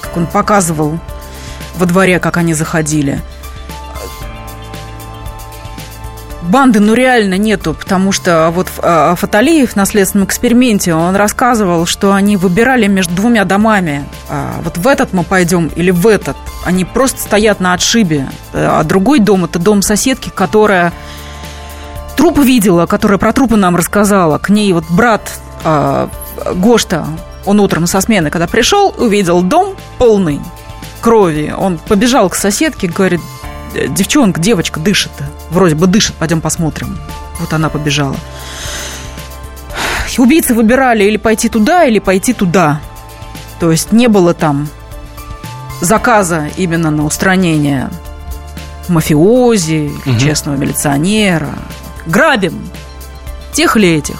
как 0.00 0.16
он 0.16 0.26
показывал 0.26 0.98
во 1.76 1.86
дворе, 1.86 2.20
как 2.20 2.36
они 2.36 2.54
заходили. 2.54 3.20
Банды, 6.42 6.78
ну, 6.78 6.94
реально 6.94 7.36
нету, 7.38 7.74
потому 7.74 8.12
что 8.12 8.50
вот 8.54 8.68
а, 8.78 9.16
Фаталиев 9.16 9.74
на 9.74 9.84
следственном 9.84 10.28
эксперименте, 10.28 10.94
он 10.94 11.16
рассказывал, 11.16 11.86
что 11.86 12.12
они 12.12 12.36
выбирали 12.36 12.86
между 12.86 13.14
двумя 13.14 13.44
домами. 13.44 14.04
А, 14.30 14.60
вот 14.62 14.78
в 14.78 14.86
этот 14.86 15.12
мы 15.12 15.24
пойдем 15.24 15.66
или 15.74 15.90
в 15.90 16.06
этот. 16.06 16.36
Они 16.64 16.84
просто 16.84 17.20
стоят 17.20 17.58
на 17.58 17.72
отшибе. 17.72 18.28
А 18.52 18.84
другой 18.84 19.18
дом– 19.18 19.44
это 19.46 19.58
дом 19.58 19.82
соседки, 19.82 20.30
которая 20.32 20.92
труп 22.16 22.38
видела, 22.38 22.86
которая 22.86 23.18
про 23.18 23.32
трупы 23.32 23.56
нам 23.56 23.76
рассказала. 23.76 24.38
К 24.38 24.48
ней 24.48 24.72
вот 24.72 24.84
брат 24.90 25.30
э, 25.64 26.08
Гошта, 26.54 27.06
он 27.44 27.60
утром 27.60 27.86
со 27.86 28.00
смены, 28.00 28.30
когда 28.30 28.46
пришел, 28.46 28.94
увидел 28.98 29.42
дом 29.42 29.76
полный 29.98 30.40
крови. 31.00 31.54
Он 31.56 31.78
побежал 31.78 32.28
к 32.28 32.34
соседке, 32.34 32.88
говорит, 32.88 33.20
девчонка, 33.88 34.40
девочка 34.40 34.80
дышит. 34.80 35.12
Вроде 35.50 35.74
бы 35.74 35.86
дышит, 35.86 36.16
пойдем 36.16 36.40
посмотрим. 36.40 36.98
Вот 37.38 37.52
она 37.52 37.68
побежала. 37.68 38.16
Убийцы 40.18 40.54
выбирали 40.54 41.04
или 41.04 41.18
пойти 41.18 41.48
туда, 41.48 41.84
или 41.84 41.98
пойти 41.98 42.32
туда. 42.32 42.80
То 43.60 43.70
есть 43.70 43.92
не 43.92 44.08
было 44.08 44.32
там 44.34 44.68
заказа 45.80 46.48
именно 46.56 46.90
на 46.90 47.04
устранение 47.04 47.90
мафиози, 48.88 49.92
угу. 50.06 50.18
честного 50.18 50.56
милиционера. 50.56 51.50
Грабим 52.06 52.52
тех 53.52 53.76
или 53.76 53.98
этих. 53.98 54.16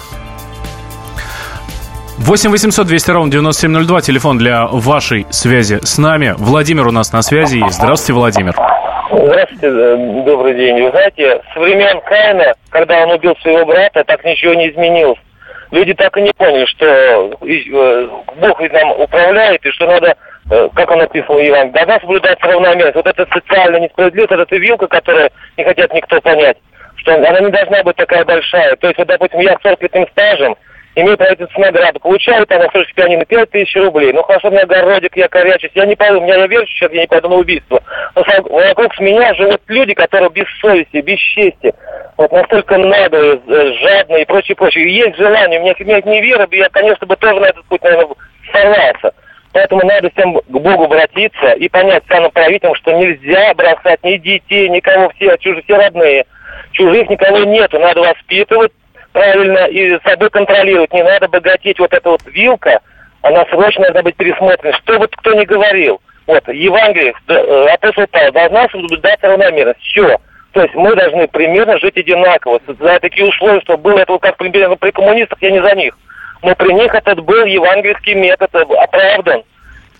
8 2.17 2.49
800 2.49 2.85
200 2.85 3.11
ровно 3.11 3.31
9702, 3.31 4.01
телефон 4.01 4.37
для 4.37 4.65
вашей 4.67 5.25
связи 5.29 5.79
с 5.81 5.97
нами. 5.97 6.33
Владимир 6.37 6.87
у 6.87 6.91
нас 6.91 7.13
на 7.13 7.21
связи 7.21 7.59
есть. 7.59 7.75
Здравствуйте, 7.75 8.13
Владимир. 8.13 8.53
Здравствуйте, 9.09 9.67
э, 9.67 10.23
добрый 10.25 10.55
день. 10.55 10.83
Вы 10.83 10.89
знаете, 10.89 11.41
с 11.53 11.55
времен 11.55 12.01
Каина, 12.01 12.53
когда 12.69 13.03
он 13.03 13.11
убил 13.11 13.35
своего 13.41 13.65
брата, 13.65 14.03
так 14.03 14.25
ничего 14.25 14.53
не 14.55 14.69
изменилось. 14.69 15.19
Люди 15.71 15.93
так 15.93 16.17
и 16.17 16.21
не 16.21 16.31
поняли, 16.33 16.65
что 16.65 16.85
э, 16.85 18.07
Бог 18.41 18.59
ведь 18.59 18.73
нам 18.73 18.99
управляет, 18.99 19.65
и 19.65 19.71
что 19.71 19.85
надо, 19.85 20.15
э, 20.51 20.69
как 20.73 20.91
он 20.91 20.97
написал 20.97 21.39
Иван, 21.39 21.71
должна 21.71 21.99
соблюдать 21.99 22.37
равномерность. 22.41 22.95
Вот 22.95 23.07
эта 23.07 23.25
социальная 23.31 23.79
несправедливость, 23.79 24.31
вот 24.31 24.39
эта 24.41 24.55
вилка, 24.57 24.87
которую 24.87 25.29
не 25.55 25.63
хотят 25.63 25.93
никто 25.93 26.19
понять, 26.19 26.57
что 27.07 27.15
она 27.15 27.39
не 27.39 27.51
должна 27.51 27.83
быть 27.83 27.95
такая 27.95 28.25
большая. 28.25 28.75
То 28.75 28.87
есть, 28.87 28.97
вот, 28.97 29.07
допустим, 29.07 29.39
я 29.39 29.57
с 29.57 29.61
40 29.61 29.81
летним 29.81 30.07
стажем, 30.11 30.57
имею 30.95 31.17
правительственную 31.17 31.71
награду, 31.71 31.99
получаю 31.99 32.45
там 32.47 32.59
на 32.59 32.69
службе 32.71 32.93
пианино 32.95 33.25
5 33.25 33.51
тысяч 33.51 33.75
рублей. 33.75 34.11
Ну 34.11 34.23
хорошо, 34.23 34.47
у 34.49 34.51
меня 34.51 34.63
огородик, 34.63 35.15
я 35.15 35.27
корячусь, 35.27 35.71
я 35.75 35.85
не 35.85 35.95
пойду, 35.95 36.19
у 36.19 36.23
меня 36.23 36.35
я 36.35 36.47
верю, 36.47 36.65
сейчас 36.65 36.91
я 36.91 37.01
не 37.01 37.07
пойду 37.07 37.29
на 37.29 37.35
убийство. 37.35 37.81
Но 38.15 38.23
вокруг 38.49 38.95
с 38.95 38.99
меня 38.99 39.33
живут 39.35 39.61
люди, 39.67 39.93
которые 39.93 40.31
без 40.31 40.45
совести, 40.59 40.97
без 40.97 41.19
чести, 41.19 41.73
вот 42.17 42.31
настолько 42.31 42.77
надо, 42.77 43.39
э, 43.47 43.73
жадные 43.79 44.23
и 44.23 44.25
прочее, 44.25 44.55
прочее. 44.55 44.85
И 44.85 44.95
есть 44.95 45.17
желание, 45.17 45.59
у 45.59 45.63
меня, 45.63 45.75
у 45.79 45.83
меня 45.83 46.01
не 46.01 46.21
вера, 46.21 46.47
я, 46.51 46.67
конечно, 46.69 47.05
бы 47.05 47.15
тоже 47.15 47.39
на 47.39 47.45
этот 47.45 47.63
путь, 47.65 47.83
наверное, 47.83 48.15
сорвался. 48.51 49.11
Поэтому 49.53 49.85
надо 49.85 50.09
всем 50.09 50.33
к 50.33 50.43
Богу 50.49 50.85
обратиться 50.85 51.51
и 51.53 51.69
понять 51.69 52.03
самым 52.09 52.31
правителям, 52.31 52.73
что 52.75 52.91
нельзя 52.93 53.53
бросать 53.53 54.03
ни 54.03 54.17
детей, 54.17 54.67
никого, 54.69 55.09
все 55.15 55.37
чужие, 55.37 55.63
все 55.63 55.77
родные. 55.77 56.25
Чужих 56.77 57.09
никого 57.09 57.39
нету, 57.39 57.79
надо 57.79 58.01
воспитывать, 58.01 58.71
правильно 59.11 59.65
и 59.65 59.99
собой 60.07 60.29
контролировать. 60.29 60.93
Не 60.93 61.03
надо 61.03 61.27
богатеть. 61.27 61.79
Вот 61.79 61.91
эта 61.91 62.09
вот 62.09 62.21
вилка, 62.27 62.79
она 63.23 63.45
срочно 63.45 63.83
должна 63.83 64.03
быть 64.03 64.15
пересмотрена. 64.15 64.77
Что 64.77 64.99
вот 64.99 65.15
кто 65.15 65.33
не 65.33 65.45
говорил. 65.45 65.99
Вот, 66.27 66.47
Евангелие, 66.49 67.13
э, 67.29 67.67
апостол 67.73 68.05
Павел, 68.11 68.31
должна 68.31 68.67
соблюдаться 68.69 69.27
равномерность. 69.27 69.79
Все. 69.79 70.17
То 70.51 70.61
есть 70.61 70.75
мы 70.75 70.95
должны 70.95 71.27
примерно 71.27 71.79
жить 71.79 71.97
одинаково. 71.97 72.59
За 72.67 72.99
такие 72.99 73.27
условия, 73.27 73.61
что 73.61 73.77
было 73.77 73.99
это 73.99 74.17
как 74.19 74.37
примерно 74.37 74.75
при 74.75 74.91
коммунистах, 74.91 75.37
я 75.41 75.51
не 75.51 75.63
за 75.63 75.73
них. 75.73 75.97
Но 76.43 76.53
при 76.53 76.73
них 76.73 76.93
этот 76.93 77.21
был 77.21 77.45
евангельский 77.45 78.13
метод 78.13 78.53
оправдан. 78.53 79.43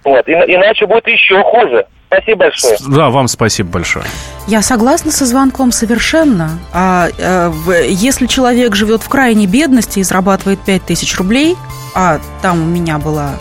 Вот. 0.08 0.28
И, 0.28 0.32
иначе 0.32 0.86
будет 0.86 1.08
еще 1.08 1.44
хуже. 1.44 1.86
Спасибо 2.08 2.40
большое. 2.40 2.78
Да, 2.88 3.10
вам 3.10 3.28
спасибо 3.28 3.70
большое. 3.70 4.06
Я 4.48 4.62
согласна 4.62 5.12
со 5.12 5.26
звонком 5.26 5.74
совершенно. 5.74 6.52
А, 6.74 7.10
а 7.20 7.52
если 7.84 8.28
человек 8.28 8.76
живет 8.76 9.04
в 9.04 9.10
крайней 9.10 9.48
бедности 9.48 10.00
и 10.00 10.04
зарабатывает 10.04 10.60
5000 10.66 11.18
рублей, 11.18 11.58
а 11.94 12.20
там 12.42 12.62
у 12.62 12.66
меня 12.66 12.98
была 12.98 13.32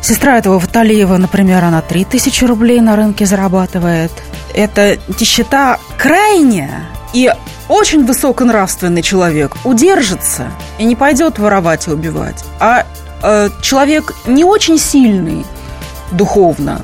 сестра 0.00 0.38
этого 0.38 0.60
Ваталиева, 0.60 1.16
например, 1.16 1.64
она 1.64 1.82
3000 1.82 2.44
рублей 2.44 2.80
на 2.80 2.94
рынке 2.94 3.26
зарабатывает, 3.26 4.12
это 4.54 4.98
нищета 5.08 5.80
крайняя, 5.98 6.84
и 7.12 7.32
очень 7.68 8.06
высоконравственный 8.06 9.02
человек 9.02 9.56
удержится 9.64 10.46
и 10.78 10.84
не 10.84 10.94
пойдет 10.94 11.40
воровать 11.40 11.88
и 11.88 11.90
убивать. 11.90 12.44
А 12.60 12.86
человек 13.60 14.14
не 14.26 14.44
очень 14.44 14.78
сильный 14.78 15.44
духовно, 16.12 16.80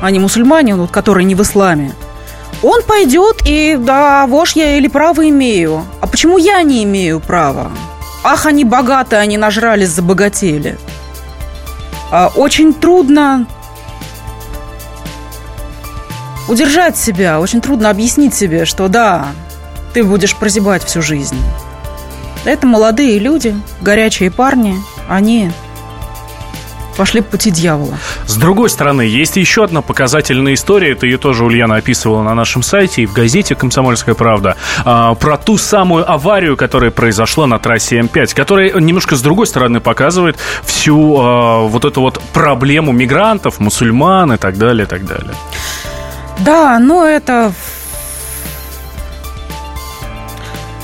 а 0.00 0.10
не 0.10 0.18
мусульмане, 0.18 0.76
вот, 0.76 0.90
который 0.90 1.24
не 1.24 1.34
в 1.34 1.42
исламе, 1.42 1.94
он 2.62 2.82
пойдет 2.82 3.42
и, 3.44 3.76
да, 3.78 4.26
вож 4.26 4.52
я 4.52 4.76
или 4.76 4.88
право 4.88 5.28
имею. 5.28 5.84
А 6.00 6.06
почему 6.06 6.38
я 6.38 6.62
не 6.62 6.84
имею 6.84 7.20
права? 7.20 7.70
Ах, 8.24 8.46
они 8.46 8.64
богаты, 8.64 9.16
они 9.16 9.36
нажрались, 9.36 9.90
забогатели. 9.90 10.78
А, 12.10 12.30
очень 12.34 12.72
трудно 12.72 13.46
удержать 16.48 16.96
себя, 16.96 17.40
очень 17.40 17.60
трудно 17.60 17.90
объяснить 17.90 18.34
себе, 18.34 18.64
что 18.64 18.88
да, 18.88 19.26
ты 19.92 20.02
будешь 20.02 20.34
прозябать 20.36 20.84
всю 20.84 21.02
жизнь. 21.02 21.36
Это 22.46 22.64
молодые 22.64 23.18
люди, 23.18 23.56
горячие 23.80 24.30
парни, 24.30 24.76
они 25.08 25.50
пошли 26.96 27.20
по 27.20 27.32
пути 27.32 27.50
дьявола. 27.50 27.98
С 28.26 28.36
другой 28.36 28.70
стороны, 28.70 29.02
есть 29.02 29.36
еще 29.36 29.64
одна 29.64 29.82
показательная 29.82 30.54
история, 30.54 30.92
это 30.92 31.06
ее 31.06 31.18
тоже 31.18 31.44
Ульяна 31.44 31.74
описывала 31.76 32.22
на 32.22 32.34
нашем 32.34 32.62
сайте 32.62 33.02
и 33.02 33.06
в 33.06 33.12
газете 33.12 33.56
«Комсомольская 33.56 34.14
правда», 34.14 34.56
а, 34.84 35.14
про 35.16 35.36
ту 35.36 35.58
самую 35.58 36.08
аварию, 36.08 36.56
которая 36.56 36.92
произошла 36.92 37.48
на 37.48 37.58
трассе 37.58 37.98
М5, 37.98 38.34
которая 38.34 38.72
немножко 38.74 39.16
с 39.16 39.22
другой 39.22 39.48
стороны 39.48 39.80
показывает 39.80 40.36
всю 40.64 41.16
а, 41.18 41.62
вот 41.66 41.84
эту 41.84 42.00
вот 42.00 42.22
проблему 42.32 42.92
мигрантов, 42.92 43.58
мусульман 43.58 44.34
и 44.34 44.36
так 44.36 44.56
далее, 44.56 44.84
и 44.84 44.88
так 44.88 45.04
далее. 45.04 45.34
Да, 46.38 46.78
но 46.78 47.04
это 47.04 47.52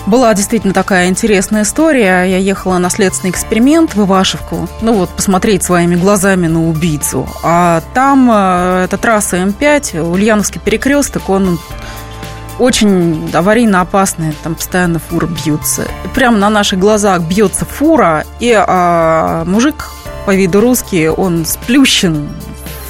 Была 0.07 0.35
действительно 0.35 0.75
такая 0.75 1.09
интересная 1.09 1.62
история. 1.62 2.25
Я 2.25 2.38
ехала 2.38 2.79
на 2.79 2.91
следственный 2.91 3.31
эксперимент 3.31 3.95
в 3.95 4.03
Ивашевку. 4.03 4.69
Ну 4.81 4.95
вот, 4.95 5.11
посмотреть 5.11 5.62
своими 5.62 5.95
глазами 5.95 6.49
на 6.49 6.69
убийцу. 6.69 7.29
А 7.45 7.83
там 7.95 8.29
э, 8.31 8.85
эта 8.85 8.99
трасса 8.99 9.37
М5, 9.37 10.01
Ульяновский 10.03 10.61
перекресток, 10.61 11.29
он 11.31 11.59
очень 12.59 13.31
аварийно 13.33 13.81
опасный, 13.81 14.35
там 14.43 14.55
постоянно 14.55 14.99
фуры 14.99 15.27
бьются. 15.27 15.83
И 16.05 16.09
прямо 16.15 16.37
на 16.37 16.51
наших 16.51 16.79
глазах 16.79 17.23
бьется 17.23 17.65
фура, 17.65 18.25
и 18.41 18.53
а, 18.55 19.45
мужик 19.45 19.91
по 20.27 20.35
виду 20.35 20.61
русский, 20.61 21.09
он 21.09 21.45
сплющен 21.45 22.29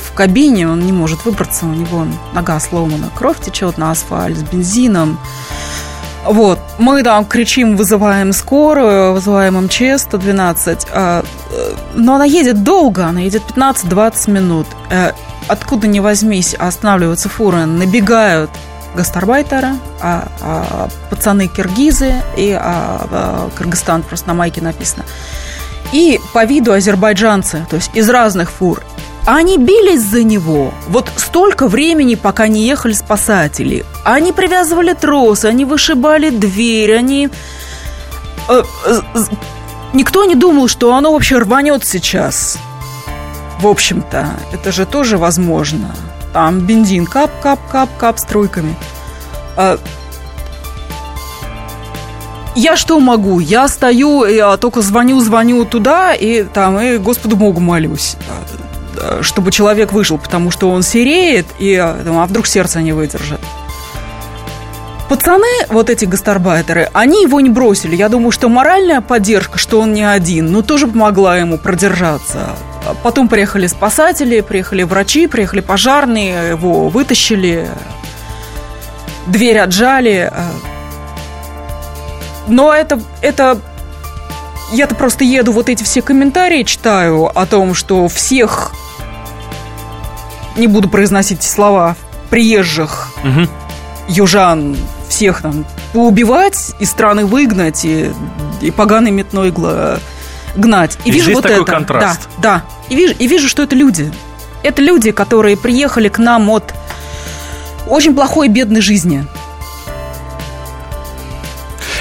в 0.05 0.12
кабине, 0.12 0.68
он 0.68 0.81
не 0.81 0.92
может 0.92 1.25
выбраться, 1.25 1.64
у 1.64 1.70
него 1.70 2.07
нога 2.35 2.61
сломана, 2.61 3.09
кровь 3.14 3.40
течет 3.40 3.79
на 3.79 3.90
асфальт 3.90 4.37
с 4.37 4.42
бензином. 4.42 5.18
Вот, 6.24 6.58
мы 6.78 7.02
там 7.02 7.24
кричим, 7.24 7.76
вызываем 7.76 8.32
скорую, 8.32 9.12
вызываем 9.12 9.56
МЧС 9.64 10.02
112, 10.02 10.87
а, 10.92 11.24
э, 11.50 11.74
но 11.94 12.14
она 12.14 12.24
едет 12.24 12.62
долго, 12.62 13.06
она 13.06 13.20
едет 13.20 13.42
15-20 13.54 14.30
минут. 14.30 14.66
Э, 14.90 15.12
откуда 15.48 15.88
ни 15.88 15.98
возьмись, 15.98 16.54
останавливаются 16.54 17.28
фуры, 17.28 17.66
набегают 17.66 18.50
гастарбайтеры, 18.94 19.70
а, 20.00 20.28
а, 20.40 20.88
пацаны 21.11 21.48
киргизы 21.48 22.14
и 22.37 22.52
а, 22.52 23.06
а, 23.11 23.50
Кыргызстан, 23.56 24.02
просто 24.02 24.28
на 24.28 24.35
майке 24.35 24.61
написано. 24.61 25.04
И 25.92 26.20
по 26.32 26.44
виду 26.44 26.72
азербайджанцы, 26.72 27.66
то 27.68 27.76
есть 27.76 27.90
из 27.94 28.08
разных 28.08 28.50
фур. 28.50 28.82
Они 29.24 29.56
бились 29.56 30.02
за 30.02 30.24
него 30.24 30.74
вот 30.88 31.08
столько 31.16 31.68
времени, 31.68 32.16
пока 32.16 32.48
не 32.48 32.66
ехали 32.66 32.92
спасатели. 32.92 33.85
Они 34.04 34.32
привязывали 34.32 34.94
тросы, 34.94 35.46
они 35.46 35.64
вышибали 35.64 36.30
дверь, 36.30 36.96
они... 36.96 37.30
Э, 38.48 38.62
никто 39.92 40.24
не 40.24 40.35
думал, 40.35 40.66
что 40.66 40.94
оно 40.94 41.12
вообще 41.12 41.38
рванет 41.38 41.85
сейчас. 41.85 42.58
В 43.61 43.68
общем-то, 43.68 44.26
это 44.52 44.72
же 44.72 44.87
тоже 44.87 45.18
возможно. 45.18 45.94
Там 46.32 46.58
бензин 46.61 47.06
кап-кап-кап-кап 47.06 48.18
струйками. 48.18 48.74
А, 49.56 49.78
я 52.56 52.76
что 52.76 52.98
могу? 52.98 53.38
Я 53.38 53.68
стою, 53.68 54.24
я 54.24 54.56
только 54.56 54.82
звоню, 54.82 55.20
звоню 55.20 55.64
туда, 55.64 56.12
и 56.12 56.42
там, 56.42 56.80
и 56.80 56.98
Господу 56.98 57.37
Богу 57.37 57.61
молюсь. 57.61 58.16
Э, 58.96 59.20
чтобы 59.22 59.50
человек 59.50 59.92
вышел, 59.92 60.18
потому 60.18 60.50
что 60.50 60.70
он 60.70 60.83
сереет, 60.83 61.46
и 61.59 61.72
э, 61.72 61.81
а 61.83 62.26
вдруг 62.26 62.46
сердце 62.46 62.81
не 62.83 62.92
выдержит. 62.92 63.40
пацаны, 65.09 65.66
вот 65.68 65.90
эти 65.90 66.05
гастарбайтеры, 66.05 66.88
они 66.92 67.22
его 67.22 67.40
не 67.40 67.50
бросили. 67.50 67.96
Я 67.96 68.09
думаю, 68.09 68.33
что 68.33 68.48
моральная 68.48 69.00
поддержка, 69.00 69.59
что 69.59 69.81
он 69.81 69.92
не 69.92 70.05
один, 70.05 70.50
ну, 70.50 70.62
тоже 70.62 70.87
помогла 70.87 71.37
ему 71.37 71.59
продержаться. 71.59 72.50
Потом 73.02 73.28
приехали 73.28 73.66
спасатели, 73.66 74.40
приехали 74.40 74.83
врачи, 74.83 75.26
приехали 75.26 75.61
пожарные, 75.61 76.50
его 76.50 76.88
вытащили, 76.88 77.68
дверь 79.26 79.59
отжали. 79.59 80.33
Но 82.48 82.72
это, 82.72 83.00
это 83.20 83.59
я-то 84.72 84.94
просто 84.94 85.24
еду, 85.24 85.52
вот 85.52 85.68
эти 85.68 85.83
все 85.83 86.00
комментарии 86.02 86.62
читаю 86.62 87.26
о 87.38 87.46
том, 87.46 87.74
что 87.74 88.09
всех, 88.09 88.72
не 90.57 90.67
буду 90.67 90.88
произносить 90.88 91.43
слова, 91.43 91.97
приезжих 92.31 93.09
угу. 93.25 93.49
южан, 94.09 94.77
всех 95.09 95.43
там 95.43 95.65
поубивать, 95.93 96.73
из 96.79 96.91
страны 96.91 97.27
выгнать 97.27 97.85
и, 97.85 98.11
и 98.61 98.71
поганый 98.71 99.11
метной 99.11 99.51
гла 99.51 99.99
гнать. 100.57 100.99
И, 101.05 101.11
и 101.11 101.12
вижу 101.12 101.33
вот 101.33 101.47
это. 101.47 101.65
контраст. 101.65 102.29
Да, 102.38 102.43
да. 102.43 102.65
И 102.88 102.97
вижу, 102.97 103.15
и 103.19 103.27
вижу, 103.27 103.49
что 103.49 103.62
это 103.62 103.75
люди. 103.75 104.12
Это 104.62 104.81
люди, 104.83 105.11
которые 105.11 105.57
приехали 105.57 106.09
к 106.09 106.19
нам 106.19 106.49
от 106.51 106.75
очень 107.87 108.15
плохой 108.15 108.49
бедной 108.49 108.81
жизни 108.81 109.27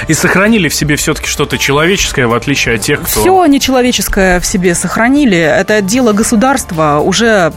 и 0.07 0.13
сохранили 0.13 0.67
в 0.67 0.75
себе 0.75 0.97
все-таки 0.97 1.27
что-то 1.27 1.57
человеческое, 1.57 2.27
в 2.27 2.33
отличие 2.33 2.75
от 2.75 2.81
тех, 2.81 3.01
кто... 3.01 3.21
Все 3.21 3.41
они 3.41 3.59
человеческое 3.59 4.39
в 4.39 4.45
себе 4.45 4.75
сохранили. 4.75 5.37
Это 5.37 5.81
дело 5.81 6.11
государства 6.11 6.99
уже 6.99 7.53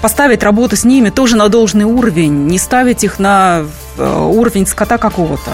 поставить 0.00 0.42
работу 0.42 0.76
с 0.76 0.84
ними 0.84 1.10
тоже 1.10 1.36
на 1.36 1.48
должный 1.48 1.84
уровень, 1.84 2.46
не 2.46 2.58
ставить 2.58 3.04
их 3.04 3.18
на 3.18 3.64
э, 3.96 4.26
уровень 4.30 4.66
скота 4.66 4.98
какого-то. 4.98 5.52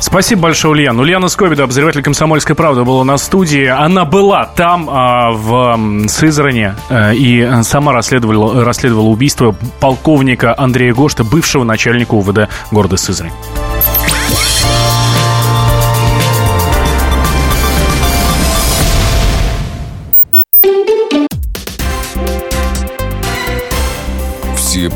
Спасибо 0.00 0.42
большое, 0.42 0.72
Ульян. 0.72 0.98
Ульяна 0.98 1.28
Скобида, 1.28 1.64
обозреватель 1.64 2.02
«Комсомольской 2.02 2.56
правды», 2.56 2.84
была 2.84 3.04
на 3.04 3.18
студии. 3.18 3.66
Она 3.66 4.06
была 4.06 4.46
там, 4.46 4.88
а, 4.90 5.30
в 5.30 6.08
Сызране, 6.08 6.74
э, 6.88 7.14
и 7.14 7.62
сама 7.62 7.92
расследовала, 7.92 8.64
расследовала 8.64 9.08
убийство 9.08 9.54
полковника 9.78 10.54
Андрея 10.56 10.94
Гошта, 10.94 11.22
бывшего 11.22 11.64
начальника 11.64 12.14
УВД 12.14 12.48
города 12.70 12.96
Сызрань. 12.96 13.32